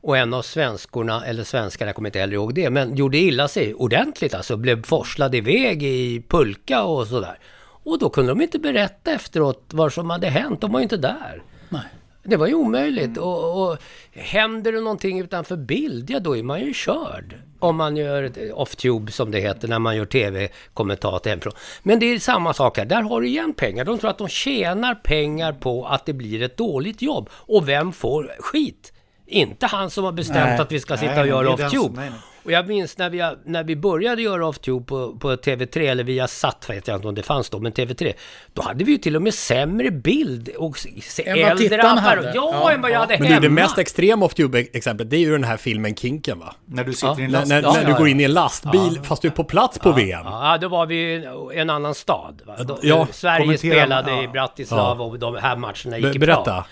[0.03, 3.48] Och en av svenskorna, eller svenskarna, jag kommer inte heller ihåg det, men gjorde illa
[3.48, 4.57] sig ordentligt alltså.
[4.57, 7.38] Blev forslad iväg i pulka och sådär.
[7.82, 10.96] Och då kunde de inte berätta efteråt vad som hade hänt, de var ju inte
[10.96, 11.42] där.
[11.68, 11.82] Nej.
[12.22, 13.18] Det var ju omöjligt.
[13.18, 13.78] Och, och
[14.12, 17.34] händer det någonting utanför bild, ja då är man ju körd.
[17.58, 21.52] Om man gör off-tube som det heter när man gör tv-kommentator hemifrån.
[21.82, 23.84] Men det är samma sak här, där har du igen pengar.
[23.84, 27.30] De tror att de tjänar pengar på att det blir ett dåligt jobb.
[27.32, 28.92] Och vem får skit?
[29.26, 30.58] Inte han som har bestämt Nej.
[30.58, 32.12] att vi ska sitta Nej, och göra off-tube.
[32.45, 36.28] Och jag minns när vi, när vi började göra off-tube på, på TV3, eller via
[36.28, 38.12] satt vet jag inte om det fanns då, men TV3.
[38.55, 41.68] Då hade vi ju till och med sämre bild och s- s- Än vad äldre
[41.68, 42.16] tittarna apparater.
[42.16, 42.32] hade.
[42.34, 43.41] Ja, Ja, än vad jag hade Men hemma.
[43.41, 46.55] du, det mest extrema off-tube-exemplet, det är ju den här filmen Kinken va?
[46.66, 47.20] När du sitter Ja.
[47.20, 47.49] i en När, last...
[47.49, 48.11] när, Ja, när ja, du går ja.
[48.11, 50.20] in i en lastbil fast du är på plats på VM.
[50.24, 52.43] Ja, då var vi i en annan stad.
[52.47, 52.57] Va?
[52.62, 54.22] Då, Ja, Sverige spelade ja.
[54.22, 56.64] i Bratislava och de här matcherna gick Be- i berätta.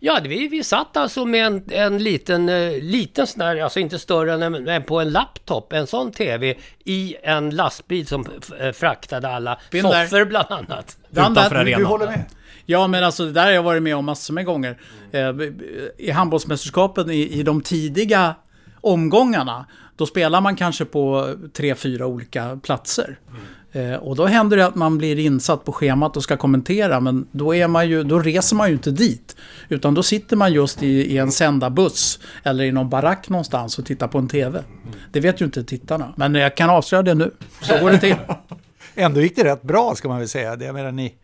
[0.00, 3.98] Ja, vi, vi satt alltså med en, en liten, eh, liten sån där, alltså inte
[3.98, 8.26] större än, en- än på en laptop, en sån TV i en lastbil som
[8.60, 10.96] eh, fraktade alla soffor bland annat.
[11.10, 11.80] Utanför arenan.
[11.80, 12.24] Du håller med?
[12.66, 14.78] Ja, men alltså det där har jag varit med om massor med gånger.
[15.12, 15.32] Eh,
[15.98, 18.34] I handbollsmästerskapen i, i de tidiga
[18.80, 19.66] omgångarna,
[19.96, 23.18] då spelar man kanske på tre, fyra olika platser.
[23.28, 23.34] Eh,
[23.76, 27.26] Eh, och då händer det att man blir insatt på schemat och ska kommentera, men
[27.32, 29.36] då, är man ju, då reser man ju inte dit.
[29.68, 33.86] Utan då sitter man just i, i en sändarbuss eller i någon barack någonstans och
[33.86, 34.62] tittar på en TV.
[35.12, 37.30] Det vet ju inte tittarna, men jag kan avslöja det nu.
[37.60, 38.16] Så går det till.
[38.94, 40.56] Ändå gick det rätt bra ska man väl säga.
[40.56, 41.14] Det, jag menar, ni...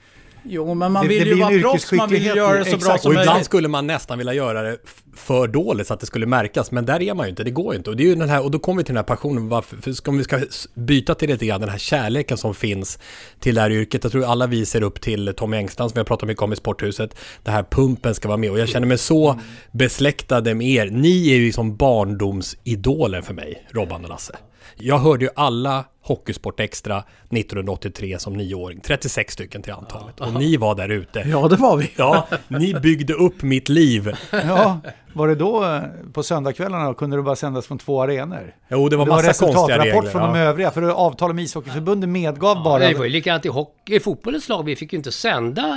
[0.45, 2.77] Jo, men man Det- vill det ju vara proffs, man vill göra det så bra
[2.77, 3.03] Exakt.
[3.03, 3.47] som Och ibland möjligt.
[3.47, 4.77] skulle man nästan vilja göra det
[5.17, 7.75] för dåligt så att det skulle märkas, men där är man ju inte, det går
[7.75, 7.91] ju inte.
[7.91, 9.79] Och, det är ju den här, och då kommer vi till den här passionen, varför,
[10.09, 10.41] om vi ska
[10.75, 12.99] byta till lite grann den här kärleken som finns
[13.41, 14.05] till det här yrket.
[14.05, 16.53] Jag tror alla vi ser upp till Tommy Engstrand som vi har pratat mycket om
[16.53, 17.15] i Sporthuset.
[17.43, 19.41] Det här pumpen ska vara med och jag känner mig så
[19.73, 20.87] besläktade med er.
[20.91, 24.37] Ni är ju som barndomsidoler för mig, Robban och Lasse.
[24.77, 26.99] Jag hörde ju alla Hockeysport Extra
[27.31, 30.21] 1983 som nioåring, 36 stycken till antalet.
[30.21, 31.19] Och ni var där ute.
[31.27, 31.91] Ja, det var vi.
[31.97, 34.17] Ja, ni byggde upp mitt liv.
[34.31, 34.81] Ja,
[35.13, 35.81] var det då
[36.13, 38.55] på söndagskvällarna kunde det bara sändas från två arenor?
[38.69, 40.11] Jo, det var det var massa konstiga resultatrapport regler.
[40.11, 40.45] från de Ja.
[40.45, 42.79] övriga, för avtalet med ishockeyförbundet medgav bara...
[42.89, 44.65] Det var ju likadant i, hockey, i fotbollens lag.
[44.65, 45.75] Vi fick ju inte sända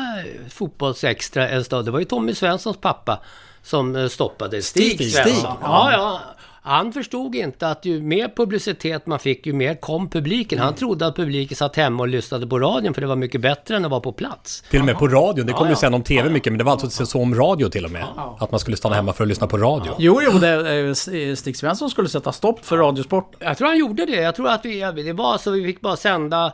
[0.49, 1.85] fotbollsextra en stad.
[1.85, 3.19] Det var ju Tommy Svenssons pappa
[3.63, 4.61] som eh, stoppade.
[4.61, 5.33] Stig, Stig, Svensson.
[5.35, 5.45] Stig.
[5.61, 6.19] Ja, ja.
[6.67, 10.59] Han förstod inte att ju mer publicitet man fick, ju mer kom publiken.
[10.59, 13.75] Han trodde att publiken satt hemma och lyssnade på radion, för det var mycket bättre
[13.75, 14.63] än att vara på plats.
[14.69, 15.45] Till och med på radion.
[15.45, 17.69] Det kom Ja, ju sen om TV mycket, men det var alltså så om radio
[17.69, 18.05] till och med.
[18.39, 19.95] Att man skulle stanna hemma för att lyssna på radio.
[19.97, 23.35] Jo, jo, det, eh, Stig Svensson skulle sätta stopp för Radiosport.
[23.39, 24.15] Jag tror han gjorde det.
[24.21, 26.53] Jag tror att vi, det var så vi fick bara sända,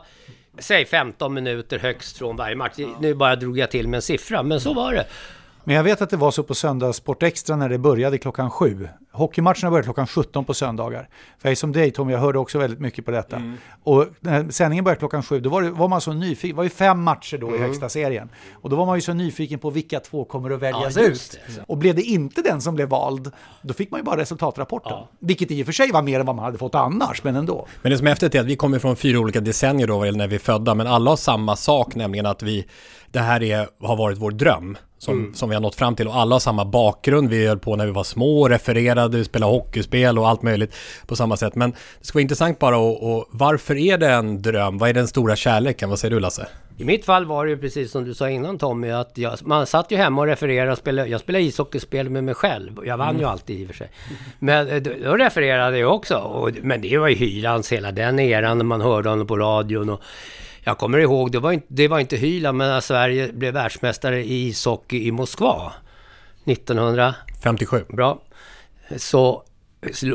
[0.58, 2.72] säg 15 minuter högst från varje match.
[3.00, 5.06] Nu bara drog jag till med en siffra, men så var det.
[5.64, 8.50] Men jag vet att det var så på söndag Sport Extra när det började klockan
[8.50, 8.88] sju.
[9.12, 11.08] Hockeymatcherna började klockan 17 på söndagar.
[11.38, 13.36] För jag är som dig Tom, jag hörde också väldigt mycket på detta.
[13.36, 13.56] Mm.
[13.82, 16.50] Och när sändningen började klockan sju, då var, det, var man så nyfiken.
[16.50, 17.62] Det var ju fem matcher då i Mm.
[17.62, 18.28] högsta serien.
[18.54, 21.40] Och då var man ju så nyfiken på vilka två kommer att väljas Ja, ut.
[21.66, 23.32] Och blev det inte den som blev vald,
[23.62, 24.98] då fick man ju bara resultatrapporten.
[25.18, 27.66] Vilket i och för sig var mer än vad man hade fått annars, men ändå.
[27.82, 30.28] Men det som är häftigt är att vi kommer från fyra olika decennier då, när
[30.28, 32.66] vi är födda, men alla har samma sak, nämligen att vi,
[33.10, 34.76] det här är, har varit vår dröm.
[35.02, 35.34] Som, Mm.
[35.34, 37.28] som vi har nått fram till och alla har samma bakgrund.
[37.30, 40.74] Vi höll på när vi var små, refererade, vi spelade hockeyspel och allt möjligt
[41.06, 41.54] på samma sätt.
[41.54, 44.78] Men det skulle vara intressant bara och, och varför är det en dröm?
[44.78, 45.90] Vad är den stora kärleken?
[45.90, 46.46] Vad säger du Lasse?
[46.78, 49.66] I mitt fall var det ju precis som du sa innan Tommy, att jag, man
[49.66, 52.78] satt ju hemma och refererade och spelade, jag spelade ishockeyspel med mig själv.
[52.86, 53.30] Jag vann ju Mm.
[53.30, 53.90] alltid i och för sig.
[54.38, 56.16] Men eh, då, då refererade jag också.
[56.16, 59.90] Och, men det var ju Hylands hela den eran när man hörde honom på radion.
[59.90, 60.00] Och
[60.64, 64.24] jag kommer ihåg, det var inte, det var inte Hyland, men när Sverige blev världsmästare
[64.24, 65.72] i ishockey i Moskva.
[66.44, 67.14] 1900...
[67.42, 67.84] 57.
[67.88, 68.22] Bra.
[68.96, 69.42] Så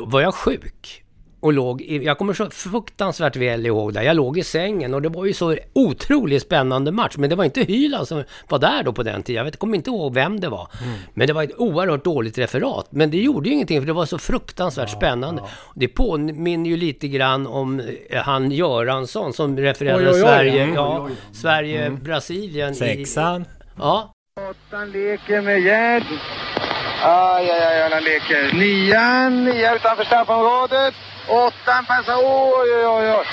[0.05, 1.03] var jag sjuk.
[1.39, 4.03] Och låg i, jag kommer så fruktansvärt väl ihåg det.
[4.03, 7.13] Jag låg i sängen och det var ju så otroligt spännande match.
[7.17, 9.37] Men det var inte Hyland som var där då på den tiden.
[9.37, 10.67] Jag vet, kommer inte ihåg vem det var.
[11.13, 12.87] Men det var ett oerhört dåligt referat.
[12.89, 15.41] Men det gjorde ju ingenting för det var så fruktansvärt spännande.
[15.75, 17.79] Det påminner ju lite grann om
[18.09, 20.21] eh, han Göransson som refererade Oj, oj, oj.
[20.21, 20.75] Sverige, Mm.
[20.75, 21.35] ja, oj, oj.
[21.35, 22.71] Sverige-Brasilien.
[22.71, 23.45] i- Sexan.
[23.77, 24.13] Ja.
[24.49, 26.03] Åttan leker med Gerd.
[27.03, 28.53] Aj, aj, aj, han leker.
[28.53, 30.93] Nian, nia utanför straffområdet.
[31.27, 32.15] Åttan passar.
[32.15, 33.09] Oj, oj, oj.
[33.09, 33.25] oj.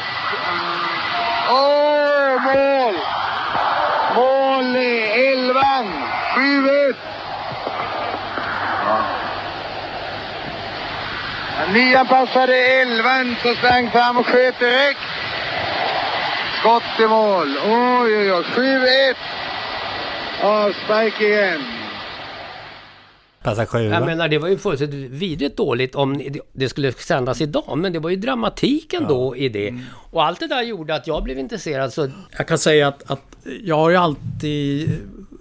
[1.50, 2.94] Oh, mål!
[4.14, 5.92] Mål i elvan.
[6.36, 6.94] 7-1.
[11.58, 15.00] Ja, Nian passade elvan, så sprang fram och sköt direkt.
[16.58, 17.58] Skott i mål.
[17.64, 18.44] Oj, oj, oj.
[18.56, 19.14] 7-1.
[20.42, 21.83] Avspark igen.
[23.44, 23.78] Passar sju.
[23.84, 26.22] Jag menar, det var ju fullständigt vidrigt dåligt om
[26.52, 27.78] det- skulle sändas idag.
[27.78, 29.74] Men det var ju dramatiken då i det.
[30.10, 31.92] Och allt det där gjorde att jag blev intresserad.
[31.92, 34.90] Så Jag kan säga att, att jag har ju alltid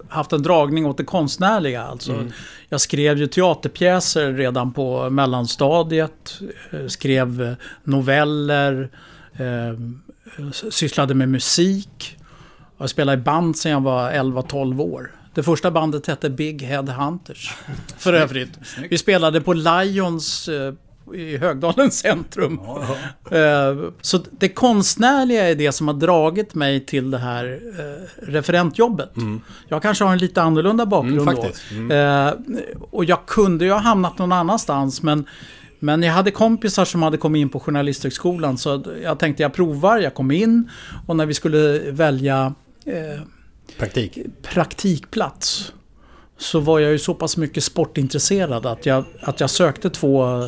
[0.08, 1.82] haft en dragning åt det konstnärliga.
[1.82, 2.32] Alltså, Mm.
[2.68, 6.40] Jag skrev ju teaterpjäser redan på mellanstadiet.
[6.70, 7.52] eh, Skrev eh,
[7.84, 8.90] noveller.
[9.36, 9.78] Eh,
[10.52, 12.16] sysslade med musik.
[12.78, 15.10] Jag spelade i band sedan jag var 11-12 år.
[15.34, 17.54] Det första bandet hette Big Head Hunters.
[17.98, 18.50] För övrigt.
[18.90, 20.74] Vi spelade på Lions eh,
[21.14, 22.60] i Högdalens centrum.
[23.30, 29.10] Eh, Så det konstnärliga är det som har dragit mig till det här eh, referentjobbet.
[29.68, 31.28] Jag kanske har en lite annorlunda bakgrund
[31.70, 31.94] Mm, då.
[31.94, 32.32] Eh,
[32.90, 35.26] Och jag kunde ju ha hamnat någon annanstans men
[35.78, 39.98] men jag hade kompisar som hade kommit in på Journalisthögskolan så jag tänkte jag provar,
[39.98, 40.70] jag kom in
[41.06, 42.54] och när vi skulle välja
[42.86, 43.20] eh,
[43.78, 44.18] Praktik.
[44.42, 45.72] praktikplats
[46.36, 50.40] så var jag ju så pass mycket sportintresserad att jag, att jag sökte två,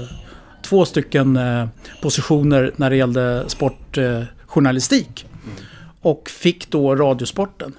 [0.63, 1.67] två stycken eh,
[2.03, 5.27] positioner när det gällde sportjournalistik.
[6.01, 7.75] Och fick då Radiosporten.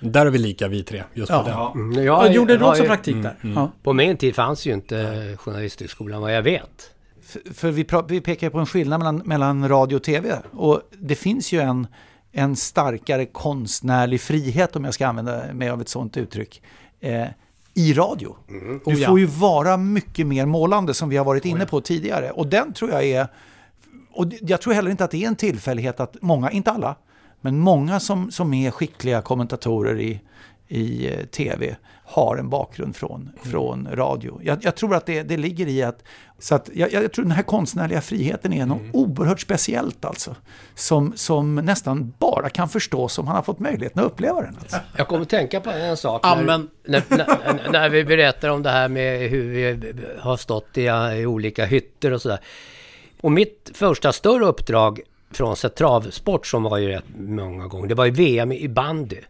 [0.00, 1.42] Där är vi lika vi tre, just Ja.
[1.42, 1.48] på
[1.78, 1.84] den.
[1.92, 3.36] Mm, Ja, gjorde du också praktik där?
[3.42, 3.56] Mm.
[3.56, 3.70] Ja.
[3.82, 6.90] På min tid fanns ju inte Journalisthögskolan vad jag vet.
[7.22, 10.38] För, för vi, vi pekar på en skillnad mellan, mellan radio och tv.
[10.52, 11.86] Och det finns ju en,
[12.32, 16.62] en starkare konstnärlig frihet, om jag ska använda mig av ett sådant uttryck,
[17.00, 17.26] eh,
[17.74, 18.36] i radio.
[18.48, 22.30] Du Oh får ju vara mycket mer målande, som vi har varit inne på tidigare.
[22.30, 23.28] Och den tror jag är...
[24.12, 26.96] Och jag tror heller inte att det är en tillfällighet att många, inte alla,
[27.40, 30.20] men många som, som är skickliga kommentatorer i,
[30.70, 34.40] i eh, tv har en bakgrund från, från radio.
[34.42, 36.02] Jag, jag tror att det, det ligger i att,
[36.38, 40.36] så att jag, jag tror den här konstnärliga friheten är något oerhört speciellt alltså.
[40.74, 44.56] Som, som nästan bara kan förstås om han har fått möjligheten att uppleva den.
[44.60, 44.76] Alltså.
[44.96, 46.68] Jag kommer att tänka på en sak Amen.
[46.84, 50.84] när, när, när, när vi berättar om det här med hur vi har stått i,
[51.20, 52.40] i olika hytter och sådär.
[53.20, 55.00] Och mitt första större uppdrag
[55.30, 59.20] från travsport som var ju rätt många gånger, det var ju VM i bandy.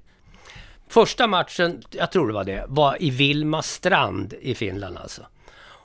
[0.90, 5.22] Första matchen, jag tror det var det, var i Vilma strand i Finland alltså.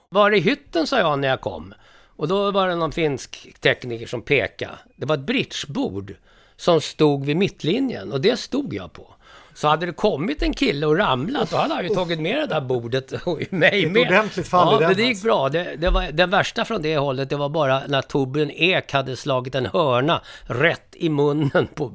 [0.10, 1.74] Var i hytten sa jag när jag kom.
[2.16, 4.78] Och då var det någon finsk tekniker som pekade.
[4.96, 6.16] Det var ett bridgebord
[6.56, 9.15] som stod vid mittlinjen och det stod jag på.
[9.56, 12.46] Så hade det kommit en kille och ramlat, då hade han ju tagit med det
[12.46, 14.08] där bordet och mig Ett med.
[14.08, 15.28] ordentligt fall i ja, den, men det gick alltså.
[15.28, 15.50] bra.
[15.50, 19.16] Det, det, var, det värsta från det hållet, det var bara när Torbjörn Ek hade
[19.16, 21.92] slagit en hörna rätt i munnen på,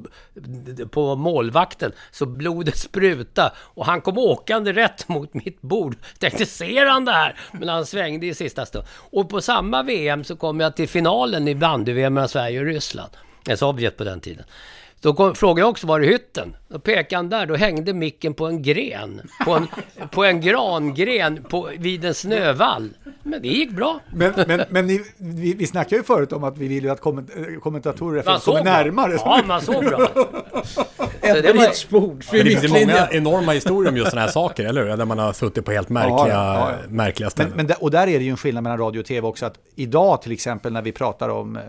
[0.91, 1.91] på målvakten.
[2.11, 5.95] Så blodet spruta och han kom åkande rätt mot mitt bord.
[6.19, 7.35] Tänkte, ser han det här?
[7.51, 8.85] Men han svängde i sista stund.
[9.11, 13.11] Och på samma VM så kom jag till finalen i bandy-VM mellan Sverige och Ryssland.
[13.49, 14.43] Eh, Sovjet på den tiden.
[15.01, 16.55] Då kom, frågade jag också, var är hytten?
[16.71, 19.21] Då pekade han där, då hängde micken på en gren.
[19.45, 19.67] På en,
[20.11, 22.89] på en grangren på, vid en snövall.
[23.23, 23.99] Men det gick bra.
[24.13, 27.01] Men, men, men ni, vi, vi snackade ju förut om att vi vill ju att
[27.01, 27.29] komment,
[27.61, 28.71] kommentatorer Man kommer bra.
[28.73, 29.13] närmare.
[29.25, 29.99] Ja, man såg bra.
[31.21, 34.65] Ett det var- Men det finns ju många enorma historier om just sådana här saker,
[34.65, 34.97] eller hur?
[34.97, 36.89] Där man har suttit på helt märkliga, Ja, ja, ja.
[36.89, 37.53] märkliga Men, ställen.
[37.55, 39.45] men där, och där är det ju en skillnad mellan radio och tv också.
[39.45, 41.61] Att idag till exempel när vi pratar om eh,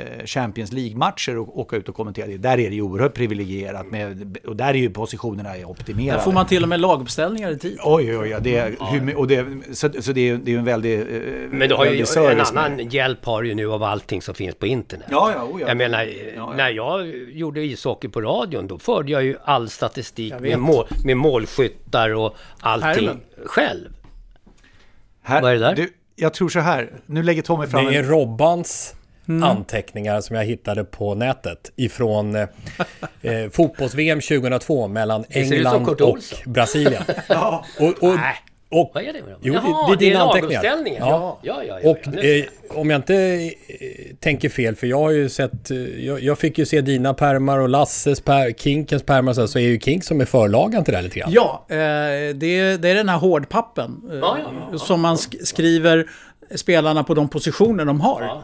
[0.00, 2.36] eh, Champions League-matcher och åka ut och kommentera det.
[2.38, 3.86] Där är det ju oerhört privilegierat.
[3.90, 6.18] Med, och där är ju positionerna är optimerade.
[6.18, 7.78] Där får man till och med laguppställningar i tid.
[7.84, 8.38] Oj, oj, oj.
[8.42, 11.06] Det är, hur, och det, så, så det är ju det är en väldig, eh,
[11.50, 14.22] Men du har ju en service med annan hjälp har du ju nu av allting
[14.22, 15.06] som finns på internet.
[15.10, 15.68] Ja, ja, oh ja.
[15.68, 16.52] Jag menar, ja.
[16.56, 21.16] när jag gjorde ishockey på radion, då förde jag ju all statistik med, mål, med
[21.16, 23.20] målskyttar och allting Pärmen.
[23.46, 23.88] själv.
[25.22, 25.74] Här, Vad är det där?
[25.74, 26.92] Du, jag tror så här.
[27.06, 28.10] Nu lägger Tommy fram Det är en...
[28.10, 28.94] Robbans
[29.42, 32.42] anteckningar som jag hittade på nätet ifrån eh,
[33.22, 36.38] eh, fotbolls-VM 2002 mellan England och Olsson.
[36.52, 37.02] Brasilien.
[37.78, 38.34] och, och, Nej.
[38.70, 39.40] och, Vad är det med dem?
[39.42, 40.62] Jo, Jaha, det, det är dina anteckningar.
[40.62, 41.02] laguppställningen.
[41.08, 43.50] Ja, ja, ja, ja, och ja, eh, om jag inte eh,
[44.20, 47.58] tänker fel, för jag har ju sett, eh, jag, jag fick ju se dina pärmar
[47.58, 50.92] och Lasses per, Kinkens pärmar och så, så är ju Kink som är förlagan till
[50.92, 51.32] det här lite grann.
[51.32, 54.02] Ja, eh, det, är, det är den här hårdpappen.
[54.10, 54.38] Eh, Ja,
[54.72, 56.06] ja, Som man sk- skriver
[56.54, 58.42] spelarna på de positioner de har.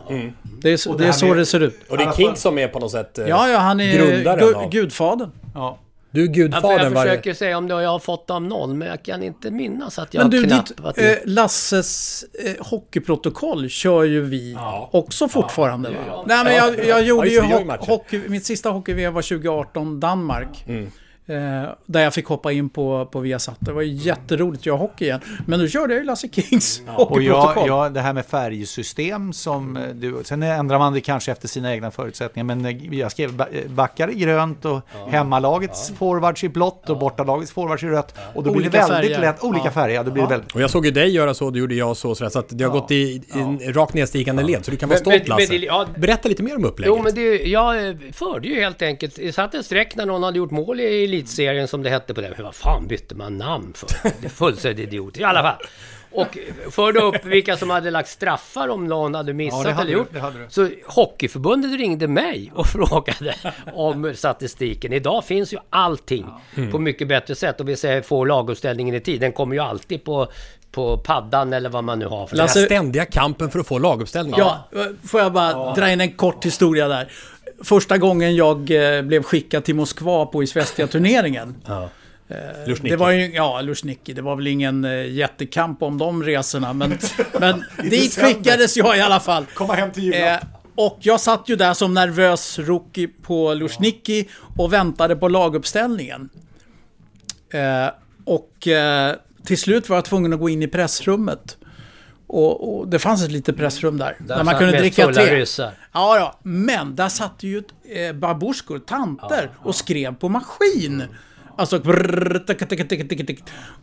[0.62, 1.80] Det är, så- det är här så med- det ser ut.
[1.88, 4.38] Och det är Kink som är på något sätt eh, Ja, ja, han är grundaren
[4.48, 4.70] gu, av...
[4.70, 5.30] gudfadern.
[5.54, 5.78] Ja.
[6.10, 7.10] Du är Ja, gudfadern jag varje...
[7.10, 10.14] försöker säga om det jag har fått av någon, men jag kan inte minnas att
[10.14, 11.12] jag Men du, har ditt, knappat eh.
[11.24, 14.56] Lasses eh, hockeyprotokoll kör ju vi
[14.90, 15.90] också fortfarande.
[15.90, 16.24] va?
[16.26, 20.64] Nej, men jag, jag gjorde ju det, hockey, mitt sista hockey-VM var 2018 Danmark.
[20.68, 20.90] Mm.
[21.26, 23.56] Eh, där jag fick hoppa in på, på Viasat.
[23.58, 25.20] Det var jätteroligt att göra hockey igen.
[25.46, 27.68] Men nu körde jag ju Lasse Kings Och hockeyprotokoll.
[27.68, 31.48] jag, jag, det här med färgsystem som eh, du, sen ändrar man det kanske efter
[31.48, 36.48] sina egna förutsättningar, men eh, jag skrev ba- backar i grönt och hemmalagets forwards i
[36.48, 38.14] blått och bortalagets forwards i rött.
[38.34, 39.20] Och då blir det Olika väldigt färger.
[39.32, 39.70] lätt, olika Ja.
[39.70, 40.54] färger, ja, då blir det väldigt...
[40.54, 42.70] Och jag såg ju dig göra så, du gjorde jag så, så, att det har
[42.70, 44.64] gått i, i en rakt nedstigande led.
[44.64, 45.56] Så du kan vara stolt Lasse.
[45.56, 46.94] ja, Berätta lite mer om upplägget.
[46.96, 49.18] Jo, men det, jag förde ju helt enkelt...
[49.18, 52.20] Jag satte en streck när någon hade gjort mål i elitserien som det hette på
[52.20, 52.32] det.
[52.36, 53.88] Men vad fan bytte man namn för?
[54.20, 55.18] Det är fullständigt idiot.
[55.18, 55.56] I alla fall.
[56.14, 56.38] Och
[56.70, 59.92] förde upp vilka som hade lagt straffar om någon hade missat Ja, det hade eller
[59.92, 60.12] du, gjort.
[60.12, 60.46] det hade du.
[60.48, 63.34] Så Hockeyförbundet ringde mig och frågade
[63.74, 64.92] om statistiken.
[64.92, 66.26] Idag finns ju allting
[66.70, 67.60] på mycket bättre sätt.
[67.60, 69.20] Och vi säger få laguppställningen i tid.
[69.20, 70.28] Den kommer ju alltid på,
[70.72, 73.78] på paddan eller vad man nu har för Den här ständiga kampen för att få
[73.78, 74.38] laguppställningar.
[74.38, 74.68] Ja,
[75.08, 77.12] får jag bara dra in en kort historia där.
[77.64, 81.54] Första gången jag eh, blev skickad till Moskva på Isvestia-turneringen.
[82.66, 82.90] Luzhniki.
[82.90, 84.12] Det var ju, ja, Luzhniki.
[84.12, 86.72] Det var väl ingen eh, jättekamp om de resorna.
[86.72, 86.98] Men,
[87.40, 89.46] men dit skickades jag i alla fall.
[89.54, 90.36] Komma hem till Eh,
[90.74, 96.28] och jag satt ju där som nervös rookie på Luzhniki och väntade på laguppställningen.
[97.50, 97.88] Eh,
[98.24, 101.56] och eh, till slut var jag tvungen att gå in i pressrummet.
[102.32, 104.16] Och, och det fanns ett litet pressrum där.
[104.18, 105.36] Där, man satt kunde dricka te.
[105.36, 105.72] ryssar.
[105.92, 106.40] Ja, ja.
[106.42, 107.62] Men där satt ju
[107.94, 111.04] eh, babusjkor, tanter, och skrev på maskin.
[111.56, 111.78] Alltså...
[111.78, 113.42] brrr, tick, tick, tick.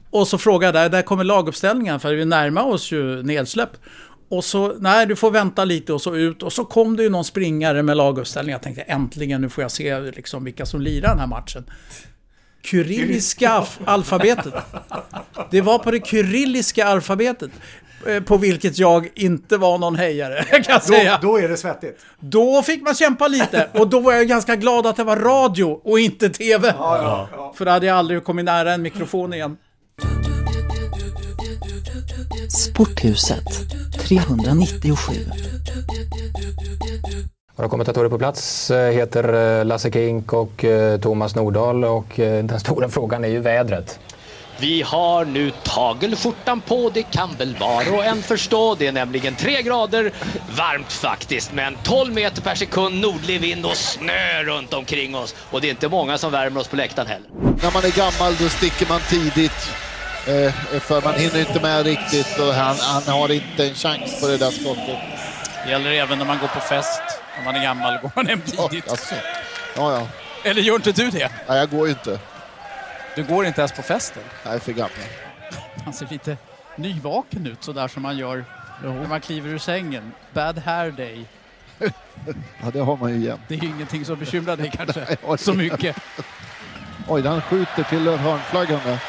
[0.10, 3.70] Och så frågade jag, där kommer laguppställningen för vi närmar oss ju nedsläpp.
[4.30, 6.43] Och så, nej du får vänta lite och så ut.
[6.43, 8.52] Och så kom det ju någon springare med laguppställning.
[8.52, 11.66] Jag tänkte äntligen nu får jag se liksom vilka som lirar den här matchen.
[12.64, 14.54] Kyrilliska alf- alfabetet.
[15.52, 17.52] Det var på det kyrilliska alfabetet.
[18.08, 21.20] Eh, På vilket jag inte var någon hejare, kan jag säga.
[21.22, 22.00] Då, då är det svettigt.
[22.20, 25.80] Då fick man kämpa lite och då var jag ganska glad att det var radio
[25.84, 26.74] och inte TV.
[27.56, 29.58] För då hade jag aldrig kommit nära en mikrofon igen.
[32.50, 33.45] Sporthuset
[34.08, 35.14] 397.
[37.56, 40.66] Våra kommentatorer på plats eh, heter eh, Lasse Kink och
[41.02, 44.00] Thomas Nordahl och den stora frågan är ju vädret.
[44.60, 48.76] Vi har nu tagelskjortan på, det kan väl var och en förstå.
[48.76, 50.12] Det är nämligen tre grader
[50.57, 55.36] varmt faktiskt, men 12 meter per sekund nordlig vind och snö runt omkring oss.
[55.51, 57.30] Och det är inte många som värmer oss på läktaren heller.
[57.64, 59.72] När man är gammal då sticker man tidigt.
[60.28, 64.28] Eh, för man hinner inte med riktigt och han, han har inte en chans på
[64.28, 64.99] det där skottet.
[65.66, 67.01] Det gäller även när man går på fest.
[67.38, 68.89] Om man är gammal går man hem tidigt.
[68.89, 69.16] Alltså.
[69.76, 70.07] Ja, ja.
[70.43, 71.32] Eller gör inte du det?
[71.47, 72.20] Nej, jag går ju inte.
[73.16, 74.24] Du går inte ens på festen.
[74.43, 74.91] Jag är för gammal.
[75.86, 76.38] Han ser lite
[76.76, 78.45] nyvaken ut sådär som man gör
[78.84, 80.12] när man kliver ur sängen.
[80.34, 81.26] Bad hair day.
[82.64, 83.41] Ja, det har man ju jämt.
[83.47, 85.97] Det är ju ingenting som bekymrar dig kanske Nej, så mycket.
[87.07, 88.99] Oj, han skjuter till hörnflaggan där.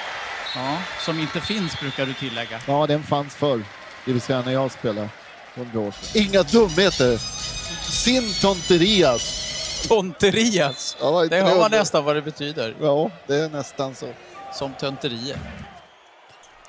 [0.54, 2.60] Ja, som inte finns brukar du tillägga.
[2.66, 3.62] Ja, den fanns förr.
[4.04, 5.08] Det vill säga när jag spelade.
[5.54, 6.22] 100 år sedan.
[6.22, 7.16] Inga dumheter!
[7.90, 9.39] Sin tonterias.
[9.88, 10.96] Tonterias.
[11.00, 12.74] Ja, Det hör man nästan vad det betyder.
[12.80, 14.06] Ja, det är nästan så.
[14.52, 15.36] Som tönterier.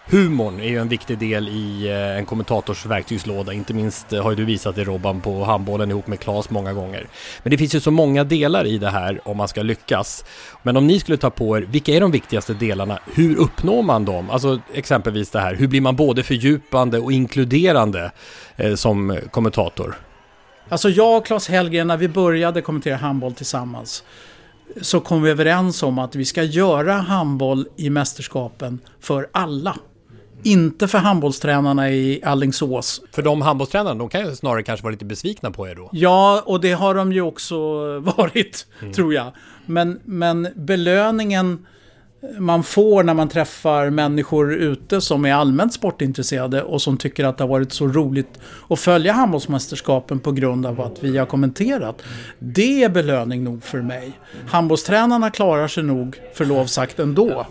[0.05, 3.53] Humorn är ju en viktig del i eh, en kommentators verktygslåda.
[3.53, 6.73] Inte minst eh, har ju du visat det Robban på handbollen ihop med Claes många
[6.73, 7.07] gånger.
[7.43, 10.25] Men det finns ju så många delar i det här om man ska lyckas.
[10.63, 12.99] Men om ni skulle ta på er, vilka är de viktigaste delarna?
[13.13, 14.29] Hur uppnår man dem?
[14.29, 18.11] Alltså exempelvis det här, hur blir man både fördjupande och inkluderande
[18.55, 19.95] eh, som kommentator?
[20.71, 24.03] Alltså jag och Claes Hellgren, när vi började kommentera handboll tillsammans,
[24.81, 29.75] så kom vi överens om att vi ska göra handboll i mästerskapen för alla.
[30.43, 33.01] Inte för handbollstränarna i Allingsås.
[33.11, 35.89] För de handbollstränarna, de kan ju snarare kanske vara lite besvikna på er då.
[35.91, 37.55] Ja, och det har de ju också
[38.17, 38.93] varit, Mm.
[38.93, 39.31] tror jag.
[39.65, 41.65] Men, men belöningen
[42.39, 47.37] man får när man träffar människor ute som är allmänt sportintresserade och som tycker att
[47.37, 52.01] det har varit så roligt att följa handbollsmästerskapen på grund av att vi har kommenterat.
[52.39, 54.11] Det är belöning nog för mig.
[54.47, 57.47] Handbollstränarna klarar sig nog, förlov sagt, ändå.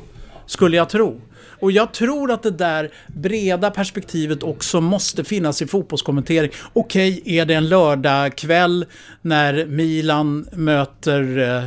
[0.47, 1.21] Skulle jag tro.
[1.61, 6.51] Och jag tror att det där breda perspektivet också måste finnas i fotbollskommentering.
[6.73, 8.87] Okej, är det en lördagkväll
[9.23, 11.65] när Milan möter eh,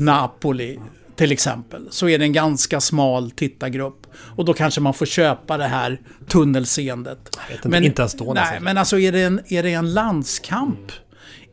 [0.00, 0.78] Napoli
[1.20, 4.06] till exempel, så är det en ganska smal tittargrupp.
[4.36, 7.38] Och då kanske man får köpa det här tunnelseendet.
[7.48, 8.64] vet inte, inte ens då Nej, nästan.
[8.64, 10.92] men alltså är det en, är det en landskamp?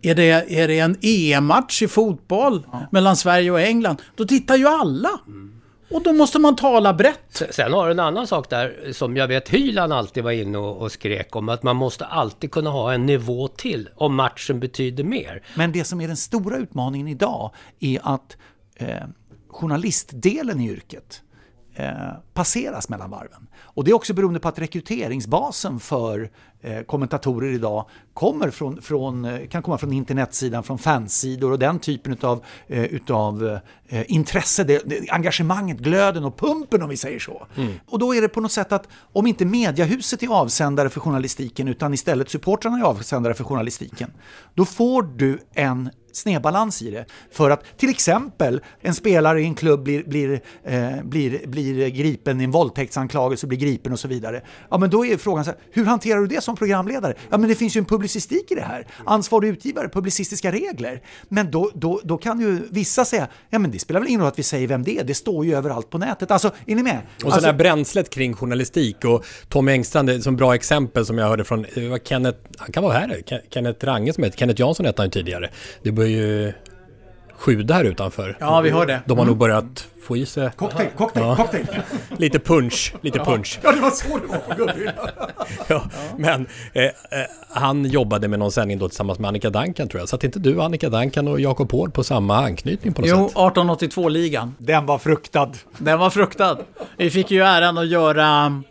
[0.02, 4.02] Är det, är det en EM-match i fotboll mellan Sverige och England?
[4.16, 5.10] Då tittar ju alla.
[5.92, 7.44] Och då måste man tala brett.
[7.50, 10.78] Sen har du en annan sak där som jag vet Hyland alltid var inne och,
[10.78, 11.50] och skrek om.
[11.50, 15.44] Att man måste alltid kunna ha en nivå till om matchen betyder mer.
[15.56, 18.38] Men det som är den stora utmaningen idag är att
[18.76, 18.98] eh,
[19.50, 21.22] journalistdelen i yrket
[21.76, 23.47] eh, passeras mellan varven.
[23.60, 26.30] Och det är också beroende på att rekryteringsbasen för
[26.62, 31.80] eh, kommentatorer idag kommer från, från, eh, kan komma från internetsidan, från fansidor och den
[31.80, 37.20] typen av eh, utav, eh, intresse, det, det, engagemanget, glöden och pumpen om vi säger
[37.20, 37.48] så.
[37.88, 41.68] Och då är det på något sätt att om inte mediahuset är avsändare för journalistiken
[41.68, 44.12] utan istället supportrarna är avsändare för journalistiken,
[44.54, 47.06] då får du en snedbalans i det.
[47.32, 52.42] För att till exempel en spelare i en klubb blir, blir, eh, blir, blir gripen
[52.42, 54.42] i en våldtäktsanklagelse och blir gripen och så vidare.
[54.70, 57.14] Ja, men då är frågan så här, hur hanterar du det som programledare?
[57.30, 58.88] Ja, men det finns ju en publicistik i det här.
[59.06, 61.02] Ansvarig utgivare, publicistiska regler.
[61.30, 64.28] Men då, då, då kan ju vissa säga, ja men det spelar väl ingen roll
[64.28, 66.32] att vi säger vem det är, det står ju överallt på nätet.
[66.32, 67.00] Alltså, är ni med?
[67.20, 71.28] Och alltså, det här bränslet kring journalistik och Tommy Engstrand, som bra exempel som jag
[71.28, 74.62] hörde från, det var Kenneth, han kan vara här, Ken- Kenneth Range som heter, Kenneth
[74.62, 75.50] Jansson hette han ju tidigare.
[75.84, 76.54] Det börjar ju
[77.38, 78.38] sjuda här utanför.
[78.40, 79.02] Ja, vi hör det.
[79.06, 79.28] De har Mm.
[79.28, 80.50] nog börjat få i sig...
[80.56, 81.36] Cocktail, cocktail, Ja.
[81.36, 81.66] cocktail.
[82.18, 83.60] Lite punch, lite punch.
[83.64, 84.94] Ja, det var så det var på Gubbhyllan.
[85.68, 85.84] ja,
[86.18, 86.92] men eh, eh,
[87.50, 90.10] han jobbade med någon sändning då tillsammans med Annika Duncan tror jag.
[90.10, 93.28] Så att inte du, Annika Duncan och Jakob Hård på samma anknytning på något Jo,
[93.28, 93.38] sätt?
[93.38, 94.56] 1882-ligan.
[94.58, 95.52] Den var fruktad.
[95.78, 96.58] Den var fruktad.
[96.98, 98.62] Vi fick ju äran att göra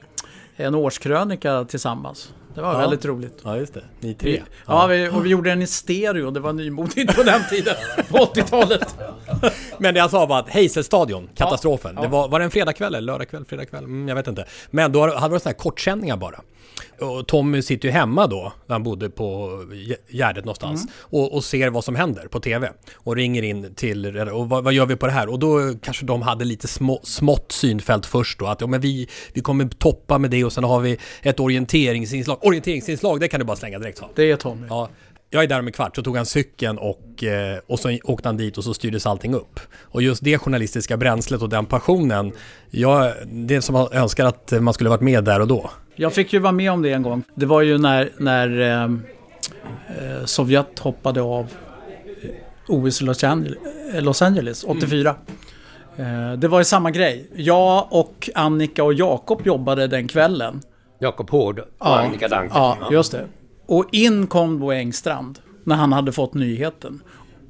[0.57, 2.33] en årskrönika tillsammans.
[2.57, 2.79] Det var Ja.
[2.79, 3.39] väldigt roligt.
[3.45, 3.83] Ja, just det.
[4.01, 4.43] Ni tre.
[4.67, 6.31] Ja, vi, och vi gjorde den i stereo.
[6.31, 7.75] Det var nymodigt på den tiden.
[8.09, 8.97] På 80-talet.
[9.79, 11.93] Men det jag sa var att Hazelstadion, katastrofen.
[11.97, 12.03] Ja.
[12.03, 13.85] Det var, var det en fredagkväll eller lördagkväll, fredagkväll?
[13.85, 14.45] Mm, jag vet inte.
[14.71, 16.41] Men då hade det sådana här kortsändningar bara.
[17.01, 20.81] Och Tommy sitter ju hemma då, när han bodde på Gä- Gärdet någonstans.
[20.83, 20.93] Mm.
[21.01, 22.71] Och, och ser vad som händer på TV.
[22.95, 25.29] Och ringer in till, och vad, vad gör vi på det här?
[25.29, 28.47] Och då kanske de hade lite små, smått synfält först då.
[28.47, 32.39] Att ja, men vi, vi kommer toppa med det och sen har vi ett orienteringsinslag.
[32.45, 34.11] Orienteringsinslag, det kan du bara slänga direkt sa.
[34.15, 34.67] Det är Tommy.
[34.71, 34.89] Ja,
[35.31, 38.29] jag är där om en kvart, så tog han cykeln och, eh, och så åkte
[38.29, 39.61] han dit och så styrdes allting upp.
[39.83, 42.33] Och just det journalistiska bränslet och den passionen,
[42.71, 45.71] jag, det är som jag önskar att man skulle varit med där och då.
[45.97, 47.23] Jag fick ju vara med om det en gång.
[47.35, 51.47] Det var ju när, när eh, eh, Sovjet hoppade av
[52.23, 52.31] eh,
[52.69, 53.59] OS i Los Angeles,
[53.95, 55.15] eh, Los Angeles 84.
[55.97, 57.31] Eh, det var ju samma grej.
[57.35, 60.61] Jag och Annika och Jakob jobbade den kvällen.
[60.99, 62.51] Jakob Hård och Annika Duncan.
[62.55, 63.25] Ja, just det.
[63.67, 67.03] Och in kom Bo Engstrand när han hade fått nyheten.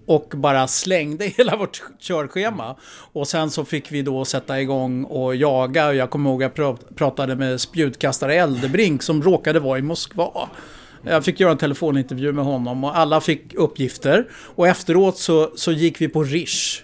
[0.07, 2.77] Och bara slängde hela vårt körschema.
[3.13, 5.87] Och sen så fick vi då sätta igång och jaga.
[5.87, 10.49] Och jag kommer ihåg att jag pratade med spjutkastare Eldebrink som råkade vara i Moskva.
[11.03, 14.29] Jag fick göra en telefonintervju med honom och alla fick uppgifter.
[14.33, 16.83] Och efteråt så, så gick vi på Rish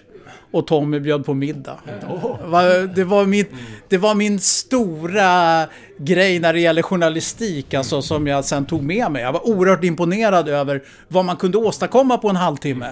[0.53, 1.77] och Tommy bjöd på middag.
[2.45, 2.63] Va-
[2.95, 3.45] Det var, min,
[3.89, 9.11] det var min stora grej när det gäller journalistik, alltså, som jag sen tog med
[9.11, 9.21] mig.
[9.21, 12.87] Jag var oerhört imponerad över vad man kunde åstadkomma på en halvtimme.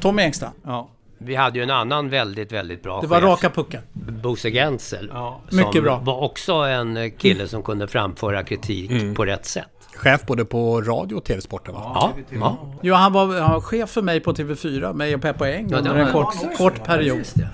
[0.00, 0.54] Tommy Engstrand.
[0.64, 0.90] Ja.
[1.18, 3.24] Vi hade ju en annan väldigt, väldigt bra Det var chef.
[3.30, 3.82] raka pucken.
[3.92, 5.08] Bosse Gensel.
[5.48, 5.98] Som Mycket bra.
[5.98, 9.14] var också en kille som kunde framföra kritik Mm.
[9.14, 9.64] på rätt sätt.
[9.96, 11.80] Chef både på radio och tv-sporten va?
[11.94, 12.56] Ja, ja.
[12.82, 15.78] Jo, han var, han var chef för mig på TV4, mig och Peppa Eng, Ja,
[15.78, 17.22] under en kort, kort period.
[17.34, 17.48] det.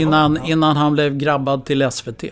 [0.00, 2.24] Innan, innan han blev grabbad till SVT.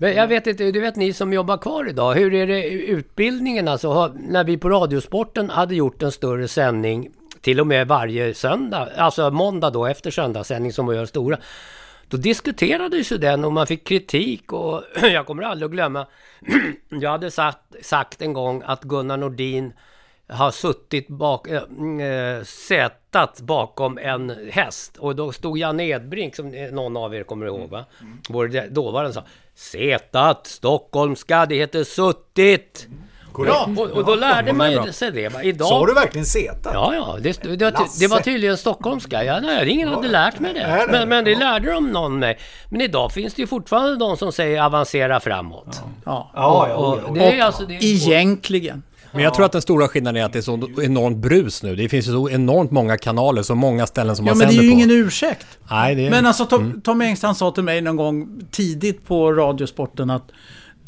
[0.00, 3.68] Men jag vet inte, du vet ni som jobbar kvar idag, hur är det utbildningen
[3.68, 3.88] alltså?
[3.92, 7.08] Har- När vi på Radiosporten hade gjort en större sändning,
[7.40, 11.36] till och med varje söndag, alltså måndag då efter söndagssändning som var gör stora.
[12.08, 16.06] Då diskuterades ju den och man fick kritik och jag kommer aldrig att glömma.
[16.88, 19.72] jag hade sagt, sagt en gång att Gunnar Nordin
[20.28, 21.62] har suttit bak, äh,
[22.44, 24.96] sätat bakom en häst.
[24.96, 27.84] Och då stod Jan Edbrink, som eh, någon av er kommer ihåg va?
[28.28, 32.86] Vår dåvarande sa Sätat, stockholmska, det heter suttit.
[33.38, 33.78] Korrekt.
[33.80, 35.28] Och, och då lärde Ja, man det ju sig det.
[35.28, 35.42] Va?
[35.42, 35.68] Idag...
[35.68, 36.70] Sa du verkligen setat?
[36.74, 37.16] Ja, ja.
[37.20, 38.00] Det, det, Lasse.
[38.00, 39.24] det var tydligen stockholmska.
[39.24, 40.60] Ja, nej, ingen hade lärt mig det.
[40.60, 40.86] det?
[40.90, 42.38] Men, men det lärde de någon mig.
[42.68, 45.80] Men idag finns det ju fortfarande de som säger avancera framåt.
[46.04, 46.30] Ja.
[46.34, 47.62] Ja, och, och, det är alltså...
[47.66, 48.82] Det är, Egentligen.
[49.12, 51.76] Men jag tror att den stora skillnaden är att det är så enormt brus nu.
[51.76, 54.52] Det finns ju så enormt många kanaler, så många ställen som Ja, man men det
[54.54, 54.74] är sänder ju på.
[54.76, 55.46] ingen ursäkt.
[55.70, 56.10] Nej, det är...
[56.10, 56.80] Men alltså Tom, Mm.
[56.80, 60.30] Tom Engstrand sa till mig någon gång tidigt på Radiosporten att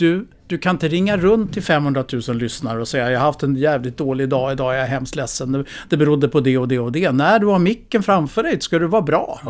[0.01, 3.43] du, du kan inte ringa runt till 500 000 lyssnare och säga jag har haft
[3.43, 6.69] en jävligt dålig dag idag, jag är hemskt ledsen, det, det berodde på det och
[6.69, 7.13] det och det.
[7.13, 9.41] När du har micken framför dig ska du vara bra.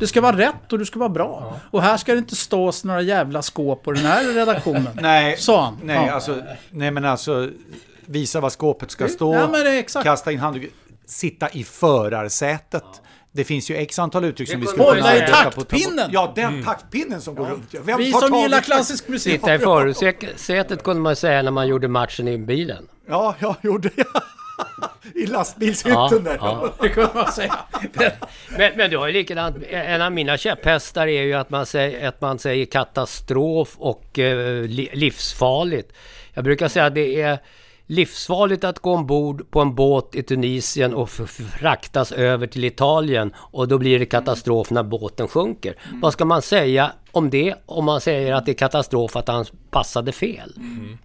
[0.00, 1.56] Det ska vara rätt och du ska vara bra.
[1.70, 4.88] Och här ska det inte stås några jävla skåp på den här redaktionen.
[5.00, 5.78] Nej, Sa han.
[5.82, 7.50] Nej, alltså, nej men alltså
[8.06, 10.04] visa var skåpet ska stå, det är exakt.
[10.04, 10.70] kasta in handduken,
[11.06, 12.84] sitta i förarsätet.
[13.32, 16.10] Det finns ju x antal uttryck som vi skulle kunna Hålla i taktpinnen!
[16.12, 17.66] Ja, den taktpinnen som går runt.
[17.70, 17.80] ja.
[17.84, 19.32] Vem Vi tar som gillar klassisk musik.
[19.32, 22.88] Sitta i förarsätet kunde man säga när man gjorde matchen i bilen.
[23.08, 24.06] Ja, jag gjorde jag.
[25.14, 26.36] I lastbilshytten där.
[26.40, 26.72] ja.
[26.80, 27.58] Det kunde man säga.
[28.58, 32.08] Men, men du har ju likadant, en av mina käpphästar är ju att man säger,
[32.08, 35.92] att man säger katastrof och eh, li, livsfarligt.
[36.34, 37.38] Jag brukar säga att det är
[37.90, 43.68] livsfarligt att gå ombord på en båt i Tunisien och fraktas över till Italien och
[43.68, 45.74] då blir det katastrof när båten sjunker.
[46.02, 49.44] Vad ska man säga om det om man säger att det är katastrof att han
[49.70, 50.52] passade fel?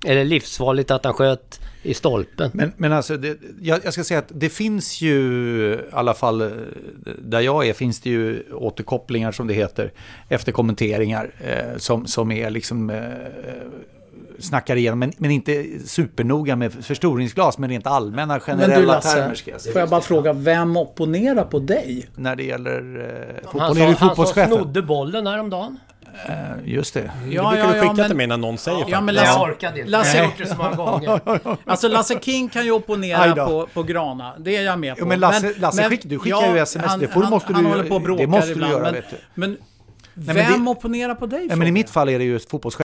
[0.05, 2.51] Eller livsfarligt att han sköt i stolpen?
[2.53, 6.41] Men, men alltså, det, jag, jag ska säga att det finns ju, i alla fall
[6.41, 6.49] eh,
[7.17, 9.91] där jag är, finns det ju återkopplingar som det heter,
[10.29, 13.01] efter kommenteringar eh, som, som är liksom eh,
[14.39, 19.15] snackar igenom, men, men inte supernoga med förstoringsglas, men rent allmänna Men generella du Lasse,
[19.15, 22.07] termer ska jag får jag bara fråga, vem opponerar på dig?
[22.15, 22.79] När det gäller
[23.39, 24.51] eh, fotboll Han som, han fotbollschefen.
[24.57, 25.79] snodde bollen häromdagen.
[26.29, 26.33] Eh,
[26.65, 26.99] just det.
[27.23, 29.91] det brukar du skicka till mig när någon säger Ja, men Jag Lasse, orkade inte.
[29.91, 31.57] Lasse, Jag har gjort det så många gånger.
[31.65, 34.33] Alltså Lasse King kan ju opponera på, på Grana.
[34.39, 34.99] Det är jag med på.
[35.01, 37.69] Jo, men Lasse- Lasse skick- du skickar ju sms, det får- han, måste han du-
[37.69, 38.73] håller på och det bråkar måste du ibland.
[38.73, 39.15] göra, men, vet du.
[39.33, 39.57] men
[40.13, 41.47] men vem det- opponerar på dig?
[41.49, 42.84] Ja, men i mitt fall är det ju fotbollschefen.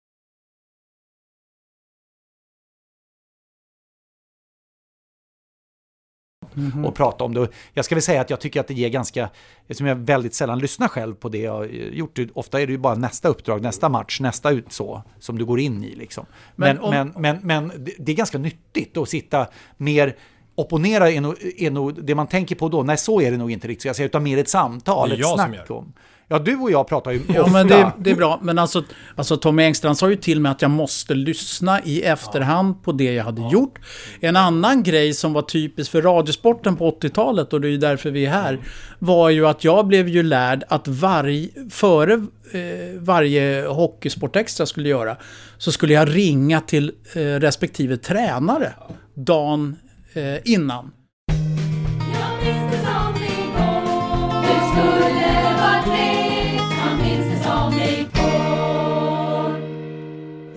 [6.56, 6.86] Mhm.
[6.86, 7.40] och prata om det.
[7.40, 9.30] Och Jag ska väl säga att jag tycker att det ger ganska,
[9.62, 12.96] eftersom jag väldigt sällan lyssnar själv på det jag gjort, ofta är det ju bara
[12.96, 16.26] nästa uppdrag, nästa match, nästa ut så, som du går in i liksom.
[16.56, 19.48] Men, Men men, om- men, men, det- det är ganska nyttigt att sitta
[19.78, 20.16] mer
[20.58, 23.52] Opponera är nog, är nog det man tänker på då, nej så är det nog
[23.52, 25.94] inte riktigt, jag säga, utan mer ett samtal, ett snack om.
[26.28, 27.54] Ja, du och jag pratar ju Ja, ofta.
[27.54, 28.40] men det, det är bra.
[28.42, 28.84] Men alltså,
[29.16, 33.14] alltså Tommy Engstrand sa ju till mig att jag måste lyssna i efterhand på det
[33.14, 33.80] jag hade gjort.
[34.20, 38.12] En annan grej som var typisk för Radiosporten på 80-talet, och det är ju därför
[38.12, 38.60] vi är här,
[39.00, 42.14] var ju att jag blev ju lärd att varje, före
[42.52, 45.18] eh, varje Hockeysportextra jag skulle göra,
[45.58, 48.74] så skulle jag ringa till eh, respektive tränare
[49.16, 49.76] dagen
[50.14, 50.92] eh, innan.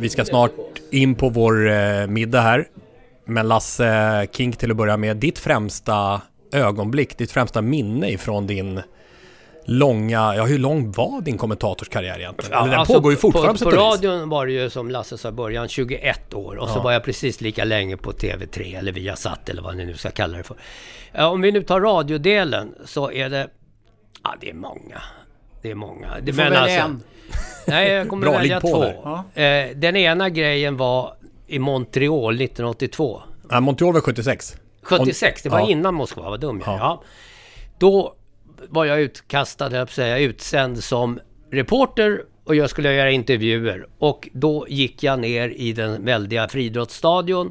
[0.01, 0.53] Vi ska snart
[0.91, 2.69] in på vår eh, middag här.
[3.25, 6.21] Men Lasse King till att börja med, ditt främsta
[6.53, 8.81] ögonblick, ditt främsta minne ifrån din
[9.65, 12.59] långa, ja hur lång var din kommentatorskarriär egentligen?
[12.59, 15.29] Eller den alltså, pågår ju fortfarande På, på radion var det ju som Lasse sa
[15.29, 16.83] i början 21 år och så Ja.
[16.83, 20.37] var jag precis lika länge på TV3 eller Viasat eller vad ni nu ska kalla
[20.37, 20.57] det för.
[21.13, 23.49] Ja, Om vi nu tar radiodelen så är det...
[24.25, 25.03] Ja, det är många.
[25.63, 26.09] Det är många.
[26.23, 27.03] Du får välja en.
[27.69, 29.41] Nej, jag kommer Bra, välja ligg på två.
[29.43, 31.15] Eh, den ena grejen var
[31.47, 33.23] i Montreal 1982.
[33.51, 34.57] Ja, Montreal var 76.
[34.83, 35.69] 76, det var Ja.
[35.69, 36.79] innan Moskva, vad dum jag är.
[36.79, 37.03] ja.
[37.79, 38.15] Då
[38.69, 41.21] var jag utkastad, jag att säga, utsänd som
[41.53, 43.87] reporter och jag skulle göra intervjuer.
[43.99, 47.51] Och då gick jag ner i den väldiga friidrottsstadion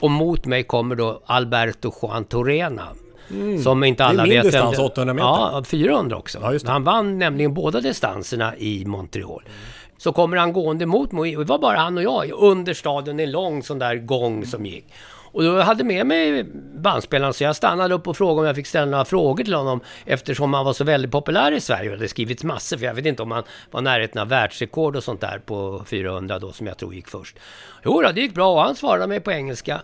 [0.00, 2.88] och mot mig kommer då Alberto Juan Torena.
[3.32, 3.62] Mm.
[3.62, 4.42] Som inte Det är alla min vet.
[4.42, 5.26] distans, det- 800 meter.
[5.28, 6.38] Ja, 400 också.
[6.66, 9.42] Han vann nämligen båda distanserna i Montreal.
[9.98, 13.30] Så kommer han gående mot mig, det var bara han och jag, under stadion, en
[13.30, 14.86] lång sån där gång som gick.
[15.34, 18.66] Och då hade med mig bandspelaren, så jag stannade upp och frågade om jag fick
[18.66, 21.98] ställa några frågor till honom eftersom han var så väldigt populär i Sverige och det
[21.98, 25.04] hade skrivits massor, för jag vet inte om han var i närheten av världsrekord och
[25.04, 27.36] sånt där på 400 då, som jag tror gick först.
[27.84, 29.80] Jo då, det gick bra och han svarade mig på engelska.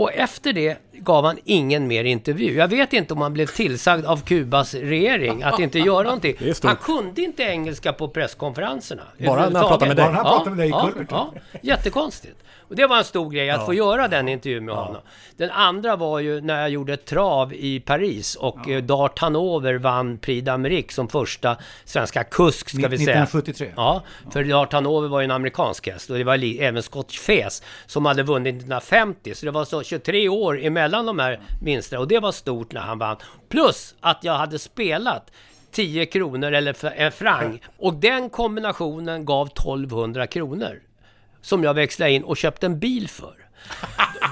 [0.00, 2.54] Och efter det gav han ingen mer intervju.
[2.54, 6.36] Jag vet inte om han blev tillsagd av Kubas regering att inte göra någonting.
[6.62, 9.02] Han kunde inte engelska på presskonferenserna.
[9.18, 10.04] Bara när han pratade med dig.
[10.04, 11.32] Bara när han pratade med dig i ja, ja,
[11.62, 12.36] Jättekonstigt.
[12.70, 13.66] Och det var en stor grej att Ja.
[13.66, 15.02] få göra den intervjun med honom.
[15.36, 18.80] Den andra var ju när jag gjorde ett trav i Paris och ja.
[18.80, 23.22] Dart Hanover vann Prix d'Amérique som första svenska kusk, ska vi säga.
[23.22, 23.72] 1973.
[23.76, 24.02] Ja,
[24.32, 28.06] för Dart Hanover var ju en amerikansk häst och det var även Scott Fes som
[28.06, 29.34] hade vunnit 1950.
[29.34, 32.80] Så det var så 23 år emellan de här vinsterna och det var stort när
[32.80, 33.16] han vann.
[33.48, 35.30] Plus att jag hade spelat
[35.72, 40.80] 10 kronor eller en franc och den kombinationen gav 1200 kronor.
[41.42, 43.34] Som jag växlade in och köpte en bil för.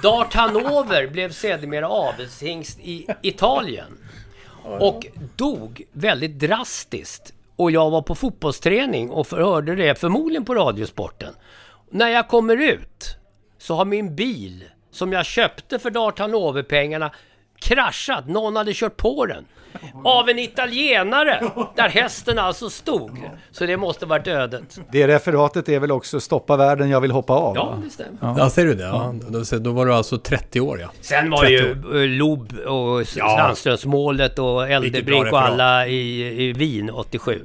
[0.03, 3.99] Dart Hanover blev sedermera avelshingst i Italien.
[4.65, 5.07] Och
[5.37, 7.33] dog väldigt drastiskt.
[7.57, 11.35] Och jag var på fotbollsträning och hörde det förmodligen på Radiosporten.
[11.91, 13.17] När jag kommer ut
[13.59, 17.11] så har min bil som jag köpte för Dart Hanover-pengarna
[17.61, 18.29] kraschat.
[18.29, 19.45] Någon hade kört på den.
[20.05, 21.43] Av en italienare!
[21.77, 23.21] Där hästen alltså stod.
[23.51, 24.79] Så det måste varit ödet.
[24.93, 27.57] Det referatet är väl också Stoppa världen, jag vill hoppa av?
[27.57, 27.81] Ja, va?
[27.85, 28.35] det stämmer.
[28.39, 28.83] Ja, säger du det?
[28.85, 29.15] Ja.
[29.29, 30.89] Då, då var du alltså 30 år ja.
[31.01, 31.97] Sen var 30 ju år.
[32.03, 33.37] eh, Lob och Ja.
[33.39, 37.45] Sandströmsmålet och Eldebrink och alla i, i Wien 87.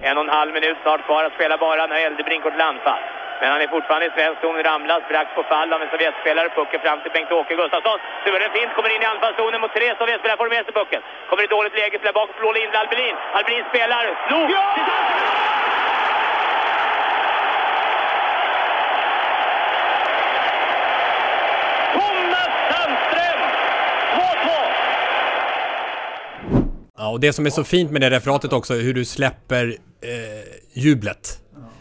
[0.00, 3.02] En och en halv minut snart kvar att spela bara när Eldebrink går till anfall.
[3.40, 6.48] Men han är fortfarande i svensk zon, ramlas, strax på fall av en Sovjetspelare.
[6.58, 7.98] Pucken fram till Bengt-Åke Gustafsson.
[8.24, 11.02] Suverän fint, kommer in i anfallszonen mot tre Sovjetspelare, får med sig pucken.
[11.28, 13.16] Kommer i dåligt läge, spelar bak, slår in Albelin.
[13.38, 14.48] Albelin spelar, slog!
[21.96, 23.40] Thomas Sandström!
[24.14, 24.50] 2-2!
[26.98, 29.64] Ja, och det som är så fint med det referatet också är hur du släpper
[30.12, 31.22] eh, jublet.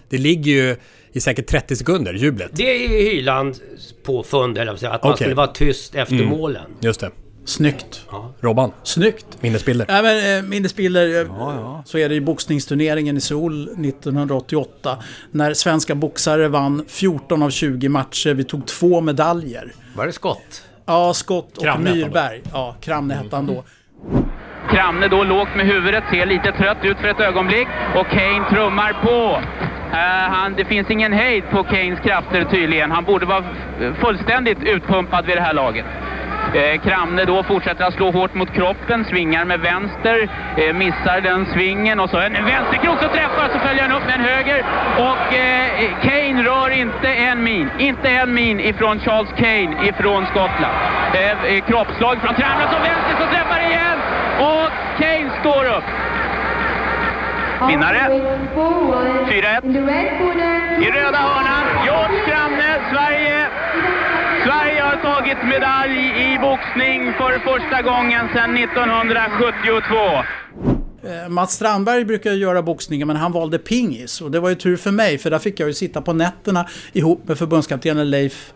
[0.09, 0.75] Det ligger ju
[1.17, 2.51] i säkert 30 sekunder, jublet.
[2.53, 3.55] Det är Hyland
[4.03, 5.15] påfund, eller att man Okej.
[5.15, 6.27] skulle vara tyst efter Mm.
[6.29, 6.65] målen.
[6.79, 7.11] Just det.
[7.45, 8.01] Snyggt.
[8.39, 8.71] Robban.
[8.83, 9.25] Snyggt.
[9.39, 9.85] Minnesbilder.
[9.89, 14.97] Nej men eh, minnesbilder, eh, så är det i boxningsturneringen i Seoul 1988.
[15.31, 18.33] När svenska boxare vann 14 av 20 matcher.
[18.33, 19.73] Vi tog två medaljer.
[19.95, 20.63] Var det skott?
[20.85, 21.93] Ja, Skott och Kramne.
[21.95, 22.41] Myrberg.
[22.53, 23.63] Ja, Kramne hette han då.
[24.69, 27.67] Kramne då lågt med huvudet, ser lite trött ut för ett ögonblick.
[27.95, 29.41] Och Kane trummar på.
[29.91, 29.97] Uh,
[30.33, 32.91] han, det finns ingen hejd på Kanes krafter tydligen.
[32.91, 33.43] Han borde vara
[33.99, 35.85] fullständigt utpumpad vid det här laget.
[36.53, 41.45] Eh, Kramne då fortsätter att slå hårt mot kroppen, svingar med vänster, eh, missar den
[41.45, 44.65] svingen och så en vänsterkrok som träffar så följer han upp med en höger.
[44.97, 50.75] Och eh, Kane rör inte en min, inte en min ifrån Charles Kane ifrån Skottland.
[51.13, 53.99] Eh, eh, kroppslag från Kramne som vänster som träffar igen
[54.39, 54.69] och
[54.99, 55.83] Kane står upp.
[57.67, 57.99] Vinnare
[59.29, 59.65] 4-1.
[60.81, 63.47] I röda hörnan, George Kramne, Sverige.
[64.43, 64.97] Sverige har
[65.27, 69.95] tagit medalj i boxning för första gången sedan 1972.
[71.03, 74.21] Eh, Mats Strandberg brukar ju göra boxningen men han valde pingis.
[74.21, 76.67] Och det var ju tur för mig för där fick jag ju sitta på nätterna
[76.93, 78.53] ihop med förbundskaptenen Leif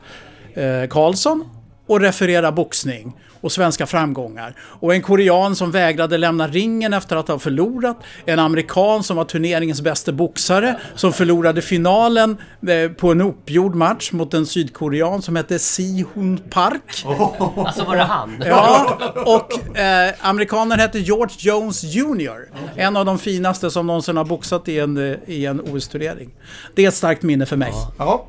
[0.53, 1.49] eh, Karlsson
[1.87, 4.55] och referera boxning och svenska framgångar.
[4.59, 7.97] Och en korean som vägrade lämna ringen efter att ha förlorat.
[8.25, 12.37] En amerikan som var turneringens bästa boxare som förlorade finalen
[12.67, 17.05] eh, på en uppgjord match mot en sydkorean som hette Si-Hun Park.
[17.71, 18.43] Alltså var det han?
[18.45, 22.49] Ja, och eh, amerikanen hette George Jones Jr.
[22.75, 26.29] En av de finaste som någonsin har boxat i en, eh, i en OS-turnering.
[26.75, 27.73] Det är ett starkt minne för mig.
[27.97, 28.27] Ja.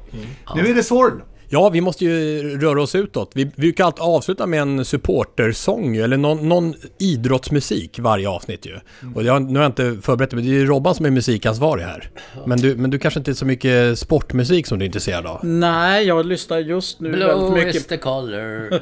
[0.55, 1.23] Nu är det Sword.
[1.55, 3.31] Ja, vi måste ju röra oss utåt.
[3.35, 8.79] Vi, brukar alltid avsluta med en supportersång eller någon, någon idrottsmusik varje avsnitt ju.
[9.15, 11.11] Och jag, nu har jag inte förberett det, men det är ju Robban som är
[11.11, 12.11] musikansvarig här.
[12.47, 15.45] Men du, men du kanske inte är så mycket sportmusik som du är intresserad av?
[15.45, 17.75] Nej, jag lyssnar just nu Blue väldigt mycket...
[17.75, 18.71] is the color.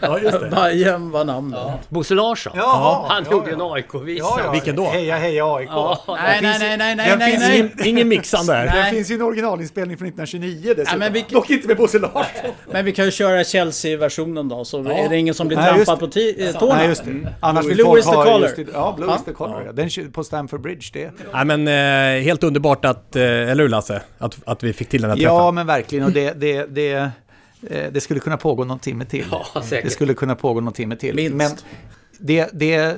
[0.00, 0.48] ja, just det.
[0.50, 1.60] Bajen var namnet.
[1.88, 2.52] Bosse Larsson.
[2.56, 3.54] Ja, han ja, gjorde ja.
[3.54, 4.24] en AIK-visa.
[4.24, 4.52] Ja, ja.
[4.52, 4.84] Vilken då?
[4.84, 5.68] Heja, heja AIK.
[5.70, 7.56] Ja, nej, nej, nej, nej, nej, nej.
[7.56, 8.66] i- Ingen, ingen mixande här.
[8.66, 8.84] Nej.
[8.84, 10.84] Det finns ju en originalinspelning från 1929 dessutom.
[10.84, 12.50] Nej, men vilken- Dock inte inte med Bosse Larsson.
[12.72, 14.92] Men vi kan ju köra Chelsea-versionen då, så Ja.
[14.92, 16.74] är det ingen som blir Nej, trampad på eh, tårna.
[16.74, 17.34] Nej, just det.
[17.40, 18.40] Annars vill Blue folk is the color.
[18.42, 19.16] just det- Ja, Blue Ja.
[19.16, 19.62] is the color.
[19.66, 19.72] Ja.
[19.72, 21.10] Den på Stamford Bridge, det...
[21.32, 24.02] Nej men eh, helt underbart att, eh, eller hur Lasse?
[24.18, 25.34] Att, att vi fick till den här träffen.
[25.34, 26.04] Ja, men verkligen.
[26.04, 26.92] Och det, det, det,
[27.70, 29.24] eh, det skulle kunna pågå någon timme till.
[29.30, 29.84] Ja, säkert.
[29.84, 31.14] Det skulle kunna pågå någon timme till.
[31.14, 31.34] Minst.
[31.36, 31.50] Men
[32.18, 32.96] det, det,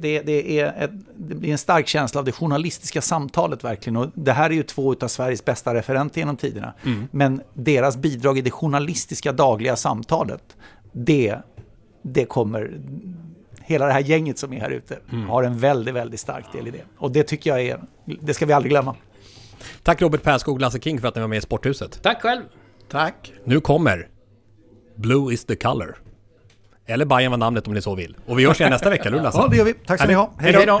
[0.00, 3.96] det, det, är ett, det blir en stark känsla av det journalistiska samtalet verkligen.
[3.96, 6.74] Och det här är ju två av Sveriges bästa referenter genom tiderna.
[6.84, 7.08] Mm.
[7.10, 10.56] Men deras bidrag i det journalistiska dagliga samtalet,
[10.92, 11.36] det,
[12.02, 12.80] det kommer...
[13.60, 15.28] Hela det här gänget som är här ute Mm.
[15.28, 16.82] har en väldigt, väldigt stark del i det.
[16.98, 17.80] Och det tycker jag är...
[18.20, 18.96] Det ska vi aldrig glömma.
[19.82, 22.02] Tack Robert Perskog och Lasse King för att ni var med i Sporthuset.
[22.02, 22.42] Tack själv.
[22.88, 23.32] Tack.
[23.44, 24.08] Nu kommer
[24.96, 25.96] Blue is the color.
[26.86, 28.16] Eller Bayern var namnet om ni så vill.
[28.26, 29.38] Och vi hörs igen nästa vecka, Lasse?
[29.38, 29.74] Ja, det gör vi.
[29.74, 30.30] Tack ska ni ha.
[30.38, 30.80] Hej då.